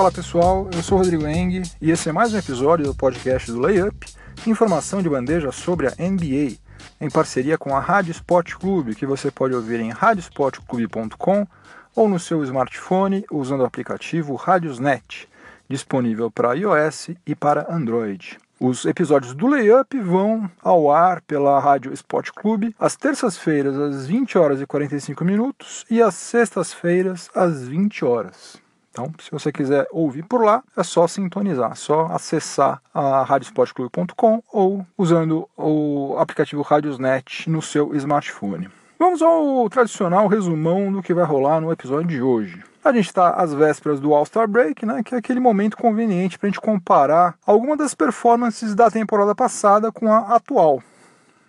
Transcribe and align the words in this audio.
Fala 0.00 0.10
pessoal, 0.10 0.66
eu 0.74 0.82
sou 0.82 0.96
Rodrigo 0.96 1.26
Eng 1.26 1.60
e 1.78 1.90
esse 1.90 2.08
é 2.08 2.12
mais 2.12 2.32
um 2.32 2.38
episódio 2.38 2.86
do 2.86 2.94
podcast 2.94 3.52
do 3.52 3.60
Layup, 3.60 4.06
informação 4.46 5.02
de 5.02 5.10
bandeja 5.10 5.52
sobre 5.52 5.88
a 5.88 5.90
NBA, 5.90 6.56
em 6.98 7.10
parceria 7.10 7.58
com 7.58 7.76
a 7.76 7.80
Rádio 7.80 8.12
Sport 8.12 8.54
Clube, 8.54 8.94
que 8.94 9.04
você 9.04 9.30
pode 9.30 9.54
ouvir 9.54 9.78
em 9.78 9.90
radiosportclube.com 9.90 11.46
ou 11.94 12.08
no 12.08 12.18
seu 12.18 12.42
smartphone 12.44 13.26
usando 13.30 13.60
o 13.60 13.66
aplicativo 13.66 14.36
Radiosnet, 14.36 15.28
disponível 15.68 16.30
para 16.30 16.54
iOS 16.54 17.10
e 17.26 17.34
para 17.34 17.70
Android. 17.70 18.38
Os 18.58 18.86
episódios 18.86 19.34
do 19.34 19.48
Layup 19.48 20.00
vão 20.00 20.50
ao 20.62 20.90
ar 20.90 21.20
pela 21.20 21.60
Rádio 21.60 21.92
Sport 21.92 22.30
Clube 22.34 22.74
às 22.80 22.96
terças-feiras 22.96 23.76
às 23.76 24.06
20 24.06 24.38
horas 24.38 24.62
e 24.62 24.66
45 24.66 25.22
minutos 25.26 25.84
e 25.90 26.00
às 26.00 26.14
sextas-feiras 26.14 27.28
às 27.34 27.68
20 27.68 28.02
horas. 28.02 28.69
Então, 28.90 29.12
se 29.20 29.30
você 29.30 29.52
quiser 29.52 29.86
ouvir 29.92 30.24
por 30.24 30.44
lá, 30.44 30.62
é 30.76 30.82
só 30.82 31.06
sintonizar, 31.06 31.76
só 31.76 32.06
acessar 32.06 32.82
a 32.92 33.22
radiosportclube.com 33.22 34.42
ou 34.52 34.84
usando 34.98 35.48
o 35.56 36.16
aplicativo 36.18 36.62
Radiosnet 36.62 37.48
no 37.48 37.62
seu 37.62 37.94
smartphone. 37.94 38.68
Vamos 38.98 39.22
ao 39.22 39.70
tradicional 39.70 40.26
resumão 40.26 40.92
do 40.92 41.02
que 41.02 41.14
vai 41.14 41.24
rolar 41.24 41.60
no 41.60 41.72
episódio 41.72 42.08
de 42.08 42.20
hoje. 42.20 42.62
A 42.84 42.92
gente 42.92 43.06
está 43.06 43.30
às 43.30 43.54
vésperas 43.54 44.00
do 44.00 44.12
All-Star 44.12 44.48
Break, 44.48 44.84
né, 44.84 45.02
que 45.02 45.14
é 45.14 45.18
aquele 45.18 45.38
momento 45.38 45.76
conveniente 45.76 46.38
para 46.38 46.48
a 46.48 46.50
gente 46.50 46.60
comparar 46.60 47.34
algumas 47.46 47.78
das 47.78 47.94
performances 47.94 48.74
da 48.74 48.90
temporada 48.90 49.34
passada 49.34 49.92
com 49.92 50.12
a 50.12 50.34
atual. 50.34 50.82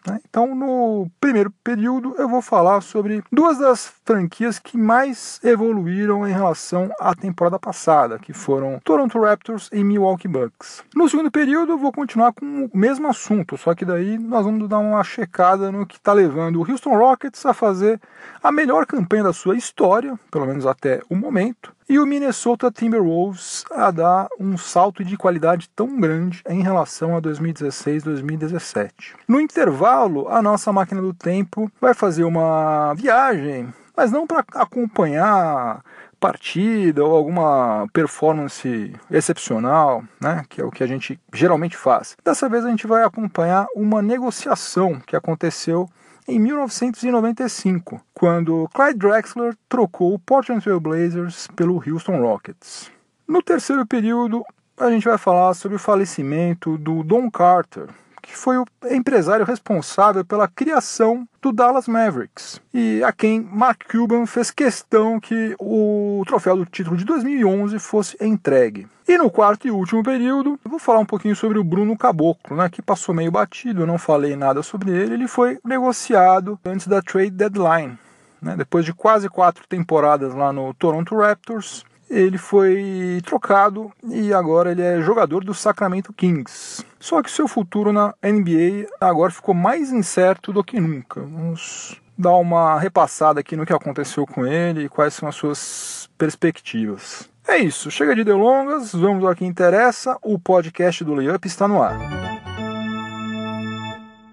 Né? 0.08 0.20
Então, 0.30 0.56
no 0.56 1.10
primeiro 1.20 1.52
período, 1.64 2.16
eu 2.18 2.28
vou 2.28 2.42
falar 2.42 2.82
sobre 2.82 3.24
duas 3.32 3.58
das 3.58 3.94
franquias 4.06 4.58
que 4.60 4.78
mais 4.78 5.40
evoluíram 5.44 6.28
em 6.28 6.32
relação 6.32 6.90
à 7.00 7.14
temporada 7.14 7.60
passada, 7.60 8.18
que 8.18 8.34
foram 8.34 8.80
Toronto 8.84 9.20
Raptors 9.20 9.70
e 9.72 9.84
Milwaukee 9.84 10.28
Bucks. 10.28 10.84
No 10.96 11.08
segundo 11.08 11.32
período, 11.32 11.74
eu 11.74 11.78
vou 11.78 11.92
continuar 11.92 12.34
com 12.34 12.70
o 12.72 12.78
mesmo 12.78 13.08
assunto, 13.08 13.58
só 13.58 13.76
que 13.76 13.86
daí 13.86 14.18
nós 14.18 14.46
vamos 14.46 14.68
dar 14.68 14.80
uma 14.80 15.04
checada 15.04 15.72
no 15.72 15.86
que 15.86 15.98
está 15.98 16.14
levando 16.14 16.60
o 16.60 16.70
Houston 16.70 16.98
Rockets 16.98 17.46
a 17.46 17.54
fazer 17.54 18.00
a 18.42 18.52
melhor 18.52 18.86
campanha 18.86 19.24
da 19.24 19.34
sua 19.34 19.56
história, 19.56 20.20
pelo 20.32 20.46
menos 20.46 20.66
até 20.66 21.02
o 21.10 21.16
momento, 21.16 21.74
e 21.92 22.00
o 22.00 22.06
Minnesota 22.06 22.72
Timberwolves 22.72 23.66
a 23.70 23.92
dar 23.92 24.30
um 24.40 24.58
salto 24.58 25.04
de 25.04 25.18
qualidade 25.18 25.70
tão 25.76 26.00
grande 26.00 26.42
em 26.48 26.64
relação 26.64 27.18
a 27.18 27.22
2016-2017. 27.22 28.92
No 29.28 29.42
intervalo, 29.42 30.30
a 30.30 30.42
nossa 30.42 30.72
máquina 30.72 31.02
do 31.02 31.14
tempo 31.14 31.70
vai 31.82 31.94
fazer 31.94 32.24
uma 32.24 32.94
viagem, 32.94 33.74
mas 33.94 34.10
não 34.10 34.26
para 34.26 34.40
acompanhar 34.54 35.84
partida 36.18 37.04
ou 37.04 37.14
alguma 37.14 37.86
performance 37.92 38.96
excepcional, 39.10 40.02
né, 40.18 40.46
que 40.48 40.62
é 40.62 40.64
o 40.64 40.72
que 40.72 40.86
a 40.86 40.88
gente 40.88 41.20
geralmente 41.34 41.76
faz. 41.76 42.16
Dessa 42.24 42.48
vez 42.48 42.64
a 42.64 42.70
gente 42.70 42.88
vai 42.88 43.04
acompanhar 43.04 43.68
uma 43.76 44.02
negociação 44.02 44.98
que 45.06 45.18
aconteceu 45.18 45.90
em 46.28 46.40
1995, 46.40 48.02
quando 48.14 48.70
Clyde 48.74 49.00
Drexler 49.00 49.56
trocou 49.68 50.14
o 50.14 50.20
Portland 50.20 50.64
Trail 50.64 50.80
Blazers 50.80 51.48
pelo 51.56 51.82
Houston 51.86 52.22
Rockets. 52.22 52.92
No 53.28 53.42
terceiro 53.42 53.86
período, 53.86 54.44
a 54.78 54.90
gente 54.90 55.06
vai 55.06 55.18
falar 55.18 55.54
sobre 55.54 55.76
o 55.76 55.80
falecimento 55.80 56.78
do 56.78 57.04
Don 57.04 57.30
Carter, 57.30 57.88
que 58.22 58.38
foi 58.38 58.58
o 58.58 58.66
empresário 58.90 59.46
responsável 59.46 60.24
pela 60.24 60.48
criação 60.48 61.28
do 61.42 61.52
Dallas 61.52 61.88
Mavericks 61.88 62.62
e 62.74 63.04
a 63.04 63.12
quem 63.12 63.42
Mark 63.42 63.84
Cuban 63.90 64.26
fez 64.26 64.52
questão 64.52 65.20
que 65.20 65.56
o 65.60 66.24
troféu 66.28 66.56
do 66.56 66.66
título 66.66 66.96
de 66.96 67.04
2011 67.04 67.80
fosse 67.80 68.16
entregue. 68.22 68.88
E 69.08 69.18
no 69.18 69.30
quarto 69.30 69.68
e 69.68 69.72
último 69.72 70.04
período, 70.04 70.60
vou 70.64 70.80
falar 70.80 71.00
um 71.00 71.06
pouquinho 71.06 71.36
sobre 71.36 71.58
o 71.58 71.64
Bruno 71.64 71.98
Caboclo, 71.98 72.56
né, 72.56 72.70
que 72.70 72.82
passou 72.82 73.14
meio 73.14 73.32
batido, 73.32 73.82
eu 73.82 73.88
não 73.88 73.98
falei 73.98 74.36
nada 74.36 74.64
sobre 74.64 74.92
ele. 74.92 75.16
Ele 75.16 75.28
foi 75.28 75.60
negociado 75.66 76.60
antes 76.64 76.88
da 76.88 77.02
trade 77.02 77.32
deadline. 77.32 77.98
Né, 78.42 78.56
depois 78.56 78.86
de 78.86 78.94
quase 78.94 79.28
quatro 79.28 79.68
temporadas 79.68 80.34
lá 80.34 80.54
no 80.54 80.74
Toronto 80.74 81.16
Raptors, 81.16 81.84
ele 82.10 82.38
foi 82.38 83.22
trocado 83.26 83.92
e 84.04 84.34
agora 84.34 84.72
ele 84.72 84.82
é 84.82 85.02
jogador 85.02 85.44
do 85.44 85.54
Sacramento 85.54 86.12
Kings. 86.14 86.86
Só 87.02 87.24
que 87.24 87.32
seu 87.32 87.48
futuro 87.48 87.92
na 87.92 88.14
NBA 88.24 88.88
agora 89.02 89.32
ficou 89.32 89.56
mais 89.56 89.92
incerto 89.92 90.54
do 90.54 90.64
que 90.64 90.80
nunca. 90.80 91.20
Vamos 91.20 92.00
dar 92.16 92.36
uma 92.36 92.80
repassada 92.80 93.40
aqui 93.40 93.56
no 93.56 93.66
que 93.66 93.74
aconteceu 93.74 94.24
com 94.28 94.46
ele 94.46 94.84
e 94.84 94.90
quais 94.90 95.16
são 95.16 95.28
as 95.28 95.34
suas 95.34 96.08
perspectivas. 96.16 97.28
É 97.48 97.58
isso, 97.58 97.90
chega 97.90 98.16
de 98.16 98.24
delongas, 98.24 98.94
vamos 98.94 99.26
ao 99.26 99.34
que 99.34 99.44
interessa. 99.44 100.16
O 100.22 100.38
podcast 100.38 101.04
do 101.04 101.16
Layup 101.16 101.48
está 101.48 101.68
no 101.68 101.82
ar. 101.82 101.98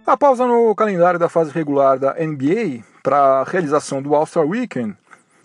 A 0.07 0.15
pausa 0.15 0.47
no 0.47 0.75
calendário 0.75 1.19
da 1.19 1.31
fase 1.31 1.51
regular 1.51 1.99
da 1.99 2.15
NBA 2.15 2.85
para 3.03 3.41
a 3.41 3.45
realização 3.45 4.03
do 4.03 4.15
All-Star 4.15 4.45
Weekend, 4.45 4.95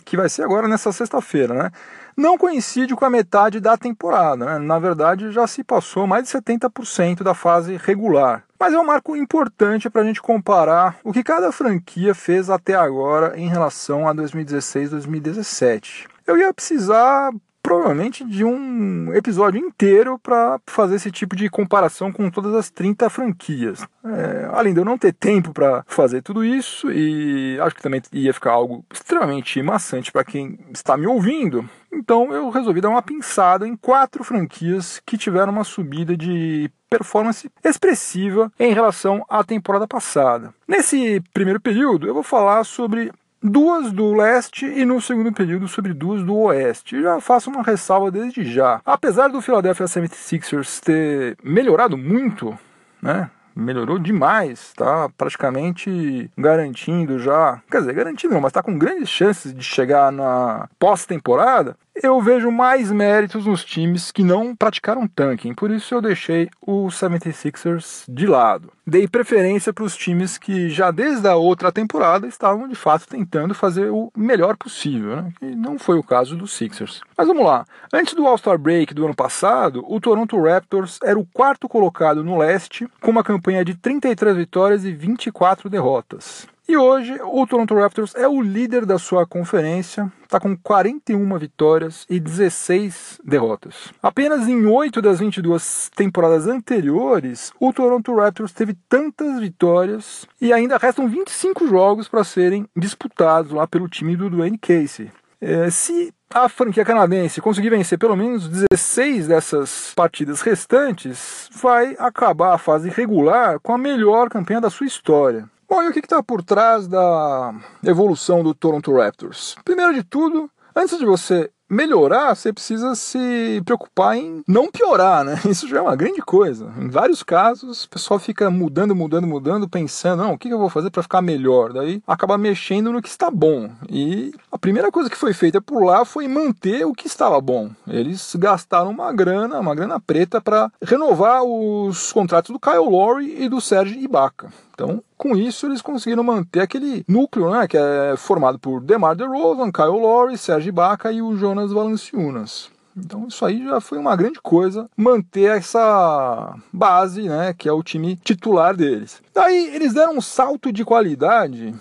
que 0.04 0.18
vai 0.18 0.28
ser 0.28 0.44
agora 0.44 0.68
nessa 0.68 0.92
sexta-feira, 0.92 1.54
né? 1.54 1.72
Não 2.16 2.38
coincide 2.38 2.96
com 2.96 3.06
a 3.06 3.10
metade 3.10 3.60
da 3.60 3.78
temporada. 3.78 4.46
Né? 4.46 4.60
Na 4.60 4.80
verdade, 4.80 5.32
já 5.32 5.48
se 5.48 5.64
passou 5.64 6.08
mais 6.08 6.24
de 6.24 6.30
70% 6.30 7.24
da 7.24 7.34
fase 7.34 7.78
regular. 7.78 8.44
Mas 8.60 8.74
é 8.74 8.80
um 8.80 8.86
marco 8.86 9.16
importante 9.16 9.90
para 9.90 10.02
a 10.02 10.06
gente 10.06 10.22
comparar 10.22 10.98
o 11.04 11.12
que 11.12 11.24
cada 11.24 11.52
franquia 11.52 12.16
fez 12.16 12.50
até 12.50 12.76
agora 12.76 13.38
em 13.38 13.48
relação 13.48 14.08
a 14.08 14.16
2016-2017. 14.16 16.06
Eu 16.26 16.38
ia 16.38 16.54
precisar 16.54 17.32
provavelmente 17.74 18.24
de 18.24 18.44
um 18.44 19.14
episódio 19.14 19.60
inteiro 19.60 20.20
para 20.20 20.60
fazer 20.68 20.96
esse 20.96 21.12
tipo 21.12 21.36
de 21.36 21.50
comparação 21.50 22.12
com 22.12 22.30
todas 22.30 22.54
as 22.54 22.70
30 22.70 23.10
franquias. 23.10 23.86
É, 24.06 24.50
além 24.54 24.74
de 24.74 24.80
eu 24.80 24.86
não 24.86 24.98
ter 24.98 25.14
tempo 25.14 25.52
para 25.52 25.84
fazer 25.88 26.22
tudo 26.22 26.46
isso, 26.46 26.92
e 26.92 27.60
acho 27.60 27.76
que 27.76 27.82
também 27.82 28.02
ia 28.12 28.34
ficar 28.34 28.52
algo 28.52 28.86
extremamente 28.94 29.62
maçante 29.62 30.12
para 30.12 30.24
quem 30.24 30.60
está 30.72 30.96
me 30.96 31.08
ouvindo, 31.08 31.68
então 31.92 32.32
eu 32.32 32.50
resolvi 32.50 32.80
dar 32.80 32.90
uma 32.90 33.02
pinçada 33.02 33.68
em 33.68 33.76
quatro 33.76 34.24
franquias 34.24 35.02
que 35.06 35.18
tiveram 35.18 35.52
uma 35.52 35.64
subida 35.64 36.16
de 36.16 36.70
performance 36.90 37.50
expressiva 37.64 38.52
em 38.60 38.72
relação 38.72 39.26
à 39.28 39.44
temporada 39.44 39.88
passada. 39.88 40.54
Nesse 40.68 41.22
primeiro 41.34 41.60
período, 41.60 42.08
eu 42.08 42.14
vou 42.14 42.24
falar 42.24 42.64
sobre 42.64 43.12
duas 43.44 43.92
do 43.92 44.14
leste 44.14 44.66
e 44.66 44.86
no 44.86 45.02
segundo 45.02 45.32
período 45.34 45.68
sobre 45.68 45.94
duas 45.94 46.24
do 46.24 46.36
oeste. 46.36 47.02
Já 47.02 47.20
faço 47.20 47.50
uma 47.50 47.62
ressalva 47.62 48.10
desde 48.10 48.44
já. 48.46 48.82
Apesar 48.86 49.28
do 49.28 49.42
Philadelphia 49.42 49.86
76ers 49.86 50.80
ter 50.80 51.38
melhorado 51.44 51.98
muito, 51.98 52.58
né? 53.02 53.30
Melhorou 53.56 54.00
demais, 54.00 54.74
tá 54.74 55.08
praticamente 55.16 56.32
garantindo 56.36 57.20
já. 57.20 57.62
Quer 57.70 57.82
dizer, 57.82 57.94
garantindo 57.94 58.34
não, 58.34 58.42
mas 58.42 58.52
tá 58.52 58.64
com 58.64 58.76
grandes 58.76 59.10
chances 59.10 59.54
de 59.54 59.64
chegar 59.64 60.12
na 60.12 60.68
pós-temporada 60.80 61.78
eu 62.02 62.20
vejo 62.22 62.52
mais 62.52 62.92
méritos 62.92 63.46
nos 63.46 63.64
times 63.64 64.12
que 64.12 64.24
não 64.24 64.56
praticaram 64.56 65.08
tanking, 65.08 65.54
por 65.54 65.70
isso 65.70 65.94
eu 65.94 66.02
deixei 66.02 66.50
o 66.62 66.88
76ers 66.88 68.04
de 68.08 68.26
lado. 68.26 68.72
Dei 68.86 69.08
preferência 69.08 69.72
para 69.72 69.84
os 69.84 69.96
times 69.96 70.38
que 70.38 70.70
já 70.70 70.92
desde 70.92 71.28
a 71.28 71.36
outra 71.36 71.72
temporada 71.72 72.28
estavam 72.28 72.68
de 72.68 72.76
fato 72.76 73.08
tentando 73.08 73.54
fazer 73.54 73.90
o 73.90 74.12
melhor 74.16 74.58
possível, 74.58 75.16
né? 75.18 75.34
e 75.42 75.56
não 75.56 75.80
foi 75.80 75.98
o 75.98 76.04
caso 76.04 76.36
dos 76.36 76.52
Sixers. 76.54 77.02
Mas 77.18 77.28
vamos 77.28 77.46
lá, 77.46 77.66
antes 77.94 78.14
do 78.14 78.28
All-Star 78.28 78.58
Break 78.58 78.94
do 78.94 79.06
ano 79.06 79.16
passado, 79.16 79.86
o 79.88 80.02
Toronto 80.02 80.42
Raptors 80.42 81.00
era 81.04 81.18
o 81.18 81.26
quarto 81.26 81.70
colocado 81.70 82.24
no 82.24 82.38
leste, 82.38 82.88
com 83.00 83.12
uma 83.12 83.24
campanha 83.24 83.64
de 83.64 83.76
33 83.76 84.36
vitórias 84.36 84.84
e 84.84 84.92
24 84.92 85.70
derrotas. 85.70 86.48
E 86.74 86.76
hoje 86.76 87.20
o 87.22 87.46
Toronto 87.46 87.76
Raptors 87.76 88.16
é 88.16 88.28
o 88.28 88.42
líder 88.42 88.84
da 88.84 88.98
sua 88.98 89.28
conferência, 89.28 90.12
está 90.24 90.40
com 90.40 90.58
41 90.58 91.38
vitórias 91.38 92.04
e 92.10 92.20
16 92.20 93.22
derrotas. 93.24 93.94
Apenas 94.02 94.48
em 94.48 94.66
8 94.66 95.00
das 95.00 95.20
22 95.20 95.92
temporadas 95.96 96.48
anteriores, 96.48 97.54
o 97.60 97.72
Toronto 97.72 98.16
Raptors 98.16 98.54
teve 98.54 98.76
tantas 98.90 99.40
vitórias 99.40 100.28
e 100.42 100.52
ainda 100.52 100.80
restam 100.80 101.08
25 101.08 101.68
jogos 101.68 102.08
para 102.08 102.24
serem 102.24 102.66
disputados 102.76 103.52
lá 103.52 103.68
pelo 103.68 103.88
time 103.88 104.16
do 104.16 104.28
Dwayne 104.28 104.58
Casey. 104.58 105.12
É, 105.40 105.70
se 105.70 106.12
a 106.34 106.50
franquia 106.50 106.84
canadense 106.84 107.40
conseguir 107.40 107.70
vencer 107.70 108.00
pelo 108.00 108.16
menos 108.16 108.48
16 108.48 109.28
dessas 109.28 109.94
partidas 109.96 110.42
restantes, 110.42 111.52
vai 111.54 111.96
acabar 112.00 112.56
a 112.56 112.58
fase 112.58 112.90
regular 112.90 113.60
com 113.60 113.76
a 113.76 113.78
melhor 113.78 114.28
campanha 114.28 114.62
da 114.62 114.72
sua 114.72 114.88
história. 114.88 115.53
Bom, 115.74 115.82
e 115.82 115.90
o 115.90 115.92
que 115.92 116.02
está 116.02 116.22
por 116.22 116.44
trás 116.44 116.88
da 116.88 117.52
evolução 117.84 118.44
do 118.44 118.54
Toronto 118.54 118.96
Raptors? 118.96 119.56
Primeiro 119.66 119.92
de 119.92 120.04
tudo, 120.04 120.48
antes 120.76 121.00
de 121.00 121.04
você 121.04 121.50
melhorar, 121.68 122.36
você 122.36 122.54
precisa 122.54 122.94
se 122.94 123.60
preocupar 123.66 124.16
em 124.16 124.44
não 124.48 124.70
piorar, 124.70 125.26
né? 125.26 125.40
Isso 125.50 125.68
já 125.68 125.80
é 125.80 125.82
uma 125.82 125.96
grande 125.96 126.22
coisa. 126.22 126.72
Em 126.78 126.90
vários 126.90 127.24
casos, 127.24 127.86
o 127.86 127.90
pessoal 127.90 128.20
fica 128.20 128.52
mudando, 128.52 128.96
mudando, 128.96 129.26
mudando, 129.26 129.68
pensando, 129.68 130.22
não, 130.22 130.34
o 130.34 130.38
que 130.38 130.50
eu 130.50 130.60
vou 130.60 130.70
fazer 130.70 130.92
para 130.92 131.02
ficar 131.02 131.24
melhor? 131.24 131.74
Daí 131.74 132.04
acaba 132.06 132.38
mexendo 132.38 132.92
no 132.92 133.02
que 133.02 133.10
está 133.10 133.32
bom. 133.32 133.72
E 133.90 134.32
a 134.52 134.60
primeira 134.60 134.92
coisa 134.92 135.10
que 135.10 135.18
foi 135.18 135.34
feita 135.34 135.60
por 135.60 135.84
lá 135.84 136.06
foi 136.06 136.28
manter 136.28 136.86
o 136.86 136.94
que 136.94 137.08
estava 137.08 137.42
bom. 137.42 137.72
Eles 137.88 138.36
gastaram 138.36 138.92
uma 138.92 139.12
grana, 139.12 139.60
uma 139.60 139.74
grana 139.74 140.00
preta 140.00 140.40
para 140.40 140.72
renovar 140.84 141.42
os 141.42 142.12
contratos 142.12 142.52
do 142.52 142.60
Kyle 142.60 142.78
Lowry 142.78 143.44
e 143.44 143.50
do 143.50 143.60
Serge 143.60 143.98
Ibaka. 143.98 144.52
Então, 144.74 145.04
com 145.16 145.36
isso, 145.36 145.68
eles 145.68 145.82
conseguiram 145.82 146.24
manter 146.24 146.62
aquele 146.62 147.06
núcleo, 147.08 147.52
né, 147.52 147.68
que 147.68 147.78
é 147.78 148.16
formado 148.18 148.58
por 148.58 148.82
DeMar 148.82 149.16
DeRozan, 149.16 149.72
Kyle 149.72 150.00
Lowry, 150.00 150.38
Serge 150.38 150.70
Ibaka 150.70 151.12
e 151.12 151.22
o 151.22 151.36
Jonas 151.38 151.72
Valanciunas. 151.72 152.72
Então 152.96 153.28
isso 153.28 153.44
aí 153.46 153.64
já 153.64 153.80
foi 153.82 153.98
uma 153.98 154.16
grande 154.16 154.40
coisa, 154.42 154.90
manter 154.96 155.58
essa 155.58 156.56
base, 156.72 157.24
né, 157.24 157.54
que 157.54 157.68
é 157.68 157.72
o 157.72 157.84
time 157.84 158.16
titular 158.16 158.76
deles. 158.76 159.22
Daí 159.34 159.76
eles 159.76 159.94
deram 159.94 160.18
um 160.18 160.22
salto 160.22 160.72
de 160.72 160.86
qualidade 160.86 161.74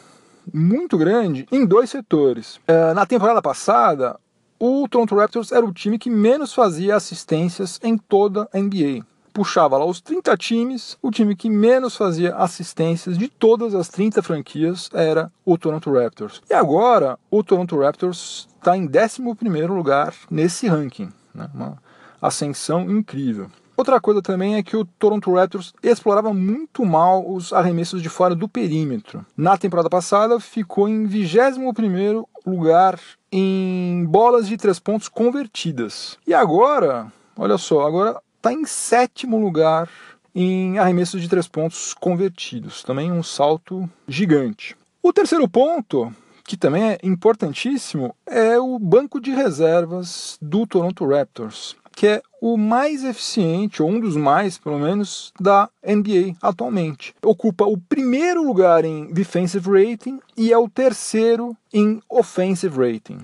muito 0.53 0.97
grande 0.97 1.47
em 1.53 1.67
dois 1.67 1.91
setores. 1.91 2.59
É, 2.67 2.95
na 2.95 3.07
temporada 3.07 3.43
passada, 3.43 4.19
o 4.59 4.87
Toronto 4.89 5.15
Raptors 5.15 5.53
era 5.53 5.65
o 5.65 5.73
time 5.73 5.99
que 5.99 6.11
menos 6.11 6.55
fazia 6.55 6.97
assistências 6.97 7.79
em 7.83 7.97
toda 7.97 8.49
a 8.53 8.59
NBA 8.59 9.05
puxava 9.33 9.79
lá 9.79 9.85
os 9.85 10.01
30 10.01 10.37
times, 10.37 10.99
o 11.01 11.11
time 11.11 11.35
que 11.35 11.49
menos 11.49 11.97
fazia 11.97 12.35
assistências 12.37 13.17
de 13.17 13.29
todas 13.29 13.75
as 13.75 13.89
30 13.89 14.23
franquias 14.23 14.91
era 14.93 15.33
o 15.45 15.57
Toronto 15.57 15.93
Raptors. 15.93 16.43
E 16.49 16.55
agora 16.55 17.19
o 17.31 17.43
Toronto 17.43 17.79
Raptors 17.79 18.49
está 18.59 18.77
em 18.77 18.89
11 18.89 19.67
lugar 19.67 20.15
nesse 20.31 20.69
ranking, 20.69 21.11
né? 21.35 21.49
uma 21.55 21.79
ascensão 22.21 22.83
incrível. 22.91 23.51
Outra 23.77 24.01
coisa 24.01 24.21
também 24.21 24.57
é 24.57 24.63
que 24.63 24.77
o 24.77 24.85
Toronto 24.85 25.33
Raptors 25.33 25.73
explorava 25.83 26.33
muito 26.33 26.85
mal 26.85 27.29
os 27.29 27.53
arremessos 27.53 28.03
de 28.03 28.09
fora 28.09 28.35
do 28.35 28.47
perímetro. 28.47 29.25
Na 29.37 29.57
temporada 29.57 29.89
passada 29.89 30.39
ficou 30.39 30.89
em 30.89 31.09
21º 31.09 32.25
lugar 32.47 33.01
em 33.31 34.05
bolas 34.05 34.47
de 34.47 34.57
três 34.57 34.79
pontos 34.79 35.09
convertidas. 35.09 36.19
E 36.27 36.35
agora, 36.35 37.11
olha 37.37 37.57
só, 37.57 37.87
agora 37.87 38.21
está 38.43 38.53
em 38.53 38.65
sétimo 38.65 39.39
lugar 39.39 39.89
em 40.35 40.77
arremessos 40.77 41.23
de 41.23 41.29
três 41.29 41.47
pontos 41.47 41.95
convertidos. 41.95 42.83
Também 42.83 43.13
um 43.13 43.23
salto 43.23 43.89
gigante. 44.09 44.77
O 45.01 45.13
terceiro 45.13 45.49
ponto, 45.49 46.13
que 46.45 46.57
também 46.57 46.91
é 46.91 46.99
importantíssimo, 47.05 48.17
é 48.27 48.59
o 48.59 48.81
banco 48.81 49.21
de 49.21 49.31
reservas 49.31 50.39
do 50.43 50.67
Toronto 50.67 51.07
Raptors, 51.07 51.77
que 51.93 52.09
é 52.09 52.23
o 52.41 52.57
mais 52.57 53.05
eficiente, 53.05 53.81
ou 53.81 53.89
um 53.89 54.01
dos 54.01 54.17
mais, 54.17 54.59
pelo 54.59 54.79
menos, 54.81 55.33
da 55.41 55.71
NBA 55.87 56.35
atualmente. 56.43 57.15
Ocupa 57.25 57.65
o 57.65 57.79
primeiro 57.79 58.45
lugar 58.45 58.85
em 58.85 59.13
defensive 59.13 59.71
rating 59.71 60.19
e 60.37 60.53
é 60.53 60.59
o 60.59 60.69
terceiro 60.69 61.57
em 61.73 62.03
offensive 62.11 62.77
rating 62.77 63.21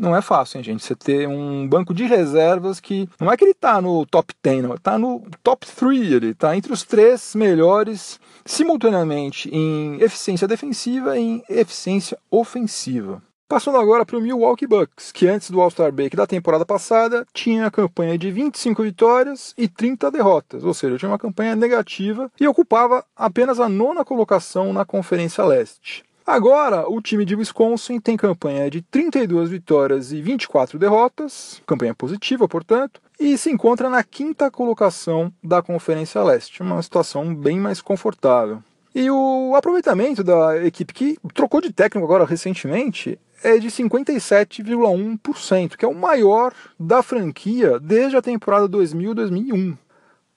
não 0.00 0.16
é 0.16 0.22
fácil, 0.22 0.58
hein, 0.58 0.64
gente? 0.64 0.82
Você 0.82 0.96
ter 0.96 1.28
um 1.28 1.68
banco 1.68 1.92
de 1.92 2.04
reservas 2.04 2.80
que 2.80 3.08
não 3.20 3.30
é 3.30 3.36
que 3.36 3.44
ele 3.44 3.54
tá 3.54 3.80
no 3.80 4.06
top 4.06 4.34
10, 4.42 4.62
não, 4.62 4.76
tá 4.78 4.98
no 4.98 5.22
top 5.42 5.66
3, 5.66 6.12
ele 6.12 6.34
tá 6.34 6.56
entre 6.56 6.72
os 6.72 6.82
três 6.82 7.34
melhores 7.34 8.18
simultaneamente 8.44 9.50
em 9.52 10.00
eficiência 10.00 10.48
defensiva 10.48 11.18
e 11.18 11.20
em 11.20 11.44
eficiência 11.48 12.18
ofensiva. 12.30 13.22
Passando 13.46 13.78
agora 13.78 14.06
para 14.06 14.16
o 14.16 14.20
Milwaukee 14.20 14.66
Bucks, 14.66 15.10
que 15.10 15.26
antes 15.26 15.50
do 15.50 15.60
All-Star 15.60 15.90
Break 15.90 16.16
da 16.16 16.24
temporada 16.24 16.64
passada 16.64 17.26
tinha 17.34 17.66
a 17.66 17.70
campanha 17.70 18.16
de 18.16 18.30
25 18.30 18.80
vitórias 18.82 19.52
e 19.58 19.66
30 19.66 20.08
derrotas, 20.08 20.62
ou 20.62 20.72
seja, 20.72 20.96
tinha 20.96 21.10
uma 21.10 21.18
campanha 21.18 21.56
negativa 21.56 22.30
e 22.40 22.46
ocupava 22.46 23.04
apenas 23.16 23.58
a 23.58 23.68
nona 23.68 24.04
colocação 24.04 24.72
na 24.72 24.84
Conferência 24.84 25.44
Leste. 25.44 26.04
Agora, 26.30 26.88
o 26.88 27.02
time 27.02 27.24
de 27.24 27.34
Wisconsin 27.34 27.98
tem 27.98 28.16
campanha 28.16 28.70
de 28.70 28.82
32 28.82 29.50
vitórias 29.50 30.12
e 30.12 30.22
24 30.22 30.78
derrotas, 30.78 31.60
campanha 31.66 31.92
positiva, 31.92 32.46
portanto, 32.46 33.00
e 33.18 33.36
se 33.36 33.50
encontra 33.50 33.90
na 33.90 34.04
quinta 34.04 34.48
colocação 34.48 35.32
da 35.42 35.60
Conferência 35.60 36.22
Leste, 36.22 36.62
uma 36.62 36.80
situação 36.80 37.34
bem 37.34 37.58
mais 37.58 37.82
confortável. 37.82 38.62
E 38.94 39.10
o 39.10 39.56
aproveitamento 39.56 40.22
da 40.22 40.64
equipe 40.64 40.94
que 40.94 41.18
trocou 41.34 41.60
de 41.60 41.72
técnico 41.72 42.06
agora 42.06 42.24
recentemente 42.24 43.18
é 43.42 43.58
de 43.58 43.66
57,1%, 43.66 45.76
que 45.76 45.84
é 45.84 45.88
o 45.88 45.96
maior 45.96 46.54
da 46.78 47.02
franquia 47.02 47.80
desde 47.80 48.16
a 48.16 48.22
temporada 48.22 48.68
2000-2001. 48.68 49.76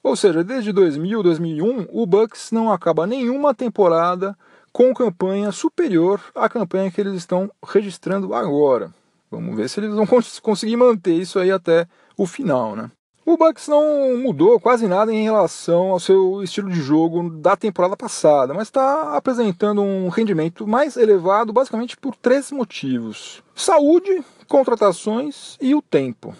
Ou 0.02 0.16
seja, 0.16 0.42
desde 0.42 0.72
2000-2001, 0.72 1.86
o 1.88 2.04
Bucks 2.04 2.50
não 2.50 2.72
acaba 2.72 3.06
nenhuma 3.06 3.54
temporada 3.54 4.36
com 4.74 4.92
campanha 4.92 5.52
superior 5.52 6.20
à 6.34 6.48
campanha 6.48 6.90
que 6.90 7.00
eles 7.00 7.14
estão 7.14 7.48
registrando 7.64 8.34
agora. 8.34 8.92
Vamos 9.30 9.56
ver 9.56 9.68
se 9.68 9.78
eles 9.78 9.94
vão 9.94 10.04
conseguir 10.42 10.76
manter 10.76 11.14
isso 11.14 11.38
aí 11.38 11.52
até 11.52 11.86
o 12.16 12.26
final, 12.26 12.74
né? 12.74 12.90
O 13.24 13.36
Bucks 13.36 13.68
não 13.68 14.18
mudou 14.18 14.58
quase 14.58 14.88
nada 14.88 15.12
em 15.12 15.22
relação 15.22 15.92
ao 15.92 16.00
seu 16.00 16.42
estilo 16.42 16.68
de 16.68 16.80
jogo 16.80 17.30
da 17.30 17.56
temporada 17.56 17.96
passada, 17.96 18.52
mas 18.52 18.66
está 18.66 19.16
apresentando 19.16 19.80
um 19.80 20.08
rendimento 20.08 20.66
mais 20.66 20.96
elevado 20.96 21.52
basicamente 21.52 21.96
por 21.96 22.16
três 22.16 22.50
motivos: 22.50 23.44
saúde, 23.54 24.24
contratações 24.48 25.56
e 25.60 25.72
o 25.72 25.80
tempo. 25.80 26.34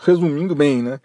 Resumindo 0.00 0.54
bem, 0.54 0.82
né? 0.82 1.00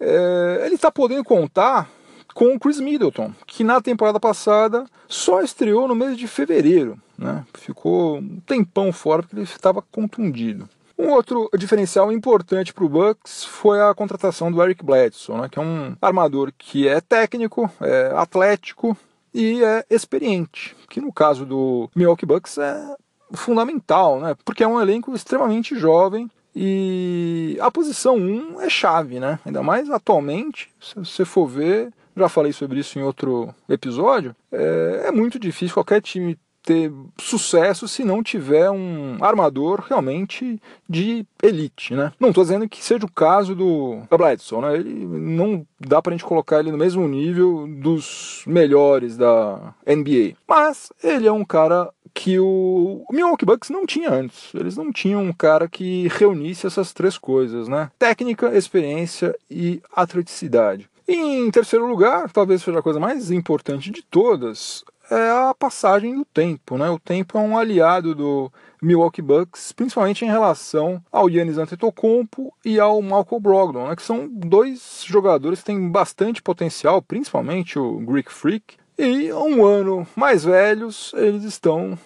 É, 0.00 0.62
ele 0.66 0.74
está 0.74 0.90
podendo 0.90 1.22
contar 1.22 1.88
com 2.34 2.54
o 2.54 2.58
Chris 2.58 2.80
Middleton, 2.80 3.32
que 3.46 3.64
na 3.64 3.80
temporada 3.80 4.20
passada 4.20 4.84
só 5.08 5.42
estreou 5.42 5.88
no 5.88 5.94
mês 5.94 6.16
de 6.16 6.26
fevereiro, 6.26 6.98
né? 7.18 7.44
ficou 7.54 8.18
um 8.18 8.40
tempão 8.40 8.92
fora 8.92 9.22
porque 9.22 9.36
ele 9.36 9.42
estava 9.42 9.82
contundido. 9.82 10.68
Um 10.98 11.10
outro 11.10 11.48
diferencial 11.56 12.12
importante 12.12 12.74
para 12.74 12.84
o 12.84 12.88
Bucks 12.88 13.44
foi 13.44 13.80
a 13.80 13.94
contratação 13.94 14.52
do 14.52 14.62
Eric 14.62 14.84
Bledsoe, 14.84 15.40
né? 15.40 15.48
que 15.48 15.58
é 15.58 15.62
um 15.62 15.96
armador 16.00 16.52
que 16.56 16.86
é 16.86 17.00
técnico, 17.00 17.70
é 17.80 18.12
atlético 18.14 18.96
e 19.32 19.62
é 19.64 19.84
experiente, 19.88 20.76
que 20.88 21.00
no 21.00 21.12
caso 21.12 21.46
do 21.46 21.88
Milwaukee 21.94 22.26
Bucks 22.26 22.58
é 22.58 22.96
fundamental, 23.32 24.20
né? 24.20 24.36
porque 24.44 24.62
é 24.62 24.68
um 24.68 24.80
elenco 24.80 25.14
extremamente 25.14 25.74
jovem 25.74 26.30
e 26.54 27.56
a 27.60 27.70
posição 27.70 28.16
1 28.16 28.60
é 28.60 28.68
chave, 28.68 29.20
né? 29.20 29.38
Ainda 29.44 29.62
mais 29.62 29.88
atualmente, 29.88 30.68
se 30.80 30.94
você 30.96 31.24
for 31.24 31.46
ver, 31.46 31.92
já 32.20 32.28
falei 32.28 32.52
sobre 32.52 32.80
isso 32.80 32.98
em 32.98 33.02
outro 33.02 33.54
episódio, 33.68 34.34
é, 34.52 35.04
é 35.06 35.10
muito 35.10 35.38
difícil 35.38 35.74
qualquer 35.74 36.00
time 36.00 36.38
ter 36.62 36.92
sucesso 37.18 37.88
se 37.88 38.04
não 38.04 38.22
tiver 38.22 38.70
um 38.70 39.16
armador 39.20 39.84
realmente 39.88 40.60
de 40.88 41.24
elite, 41.42 41.94
né? 41.94 42.12
Não 42.20 42.28
estou 42.28 42.44
dizendo 42.44 42.68
que 42.68 42.84
seja 42.84 43.06
o 43.06 43.10
caso 43.10 43.54
do 43.54 44.02
Bledsoe, 44.10 44.60
né? 44.60 44.74
Ele 44.74 45.06
não 45.06 45.66
dá 45.78 46.02
para 46.02 46.12
a 46.12 46.16
gente 46.16 46.26
colocar 46.26 46.60
ele 46.60 46.70
no 46.70 46.78
mesmo 46.78 47.06
nível 47.08 47.66
dos 47.66 48.42
melhores 48.46 49.16
da 49.16 49.74
NBA, 49.86 50.36
mas 50.46 50.92
ele 51.02 51.26
é 51.26 51.32
um 51.32 51.44
cara 51.44 51.90
que 52.12 52.38
o 52.38 53.04
Milwaukee 53.10 53.46
Bucks 53.46 53.70
não 53.70 53.86
tinha 53.86 54.10
antes. 54.10 54.52
Eles 54.54 54.76
não 54.76 54.92
tinham 54.92 55.22
um 55.22 55.32
cara 55.32 55.68
que 55.68 56.08
reunisse 56.08 56.66
essas 56.66 56.92
três 56.92 57.16
coisas, 57.16 57.68
né? 57.68 57.90
Técnica, 57.98 58.56
experiência 58.56 59.34
e 59.50 59.80
atleticidade. 59.94 60.90
E 61.10 61.16
em 61.16 61.50
terceiro 61.50 61.88
lugar, 61.88 62.30
talvez 62.30 62.62
seja 62.62 62.78
a 62.78 62.82
coisa 62.82 63.00
mais 63.00 63.32
importante 63.32 63.90
de 63.90 64.00
todas, 64.00 64.84
é 65.10 65.28
a 65.28 65.52
passagem 65.52 66.14
do 66.14 66.24
tempo. 66.24 66.78
Né? 66.78 66.88
O 66.88 67.00
tempo 67.00 67.36
é 67.36 67.40
um 67.40 67.58
aliado 67.58 68.14
do 68.14 68.48
Milwaukee 68.80 69.20
Bucks, 69.20 69.72
principalmente 69.72 70.24
em 70.24 70.28
relação 70.28 71.02
ao 71.10 71.28
Yannis 71.28 71.58
Antetokounmpo 71.58 72.54
e 72.64 72.78
ao 72.78 73.02
Malcolm 73.02 73.42
Brogdon, 73.42 73.88
né? 73.88 73.96
que 73.96 74.04
são 74.04 74.28
dois 74.28 75.02
jogadores 75.04 75.58
que 75.58 75.64
têm 75.64 75.90
bastante 75.90 76.40
potencial, 76.40 77.02
principalmente 77.02 77.76
o 77.76 77.98
Greek 77.98 78.32
Freak. 78.32 78.76
E 78.96 79.32
um 79.32 79.66
ano 79.66 80.06
mais 80.14 80.44
velhos, 80.44 81.12
eles 81.16 81.42
estão 81.42 81.98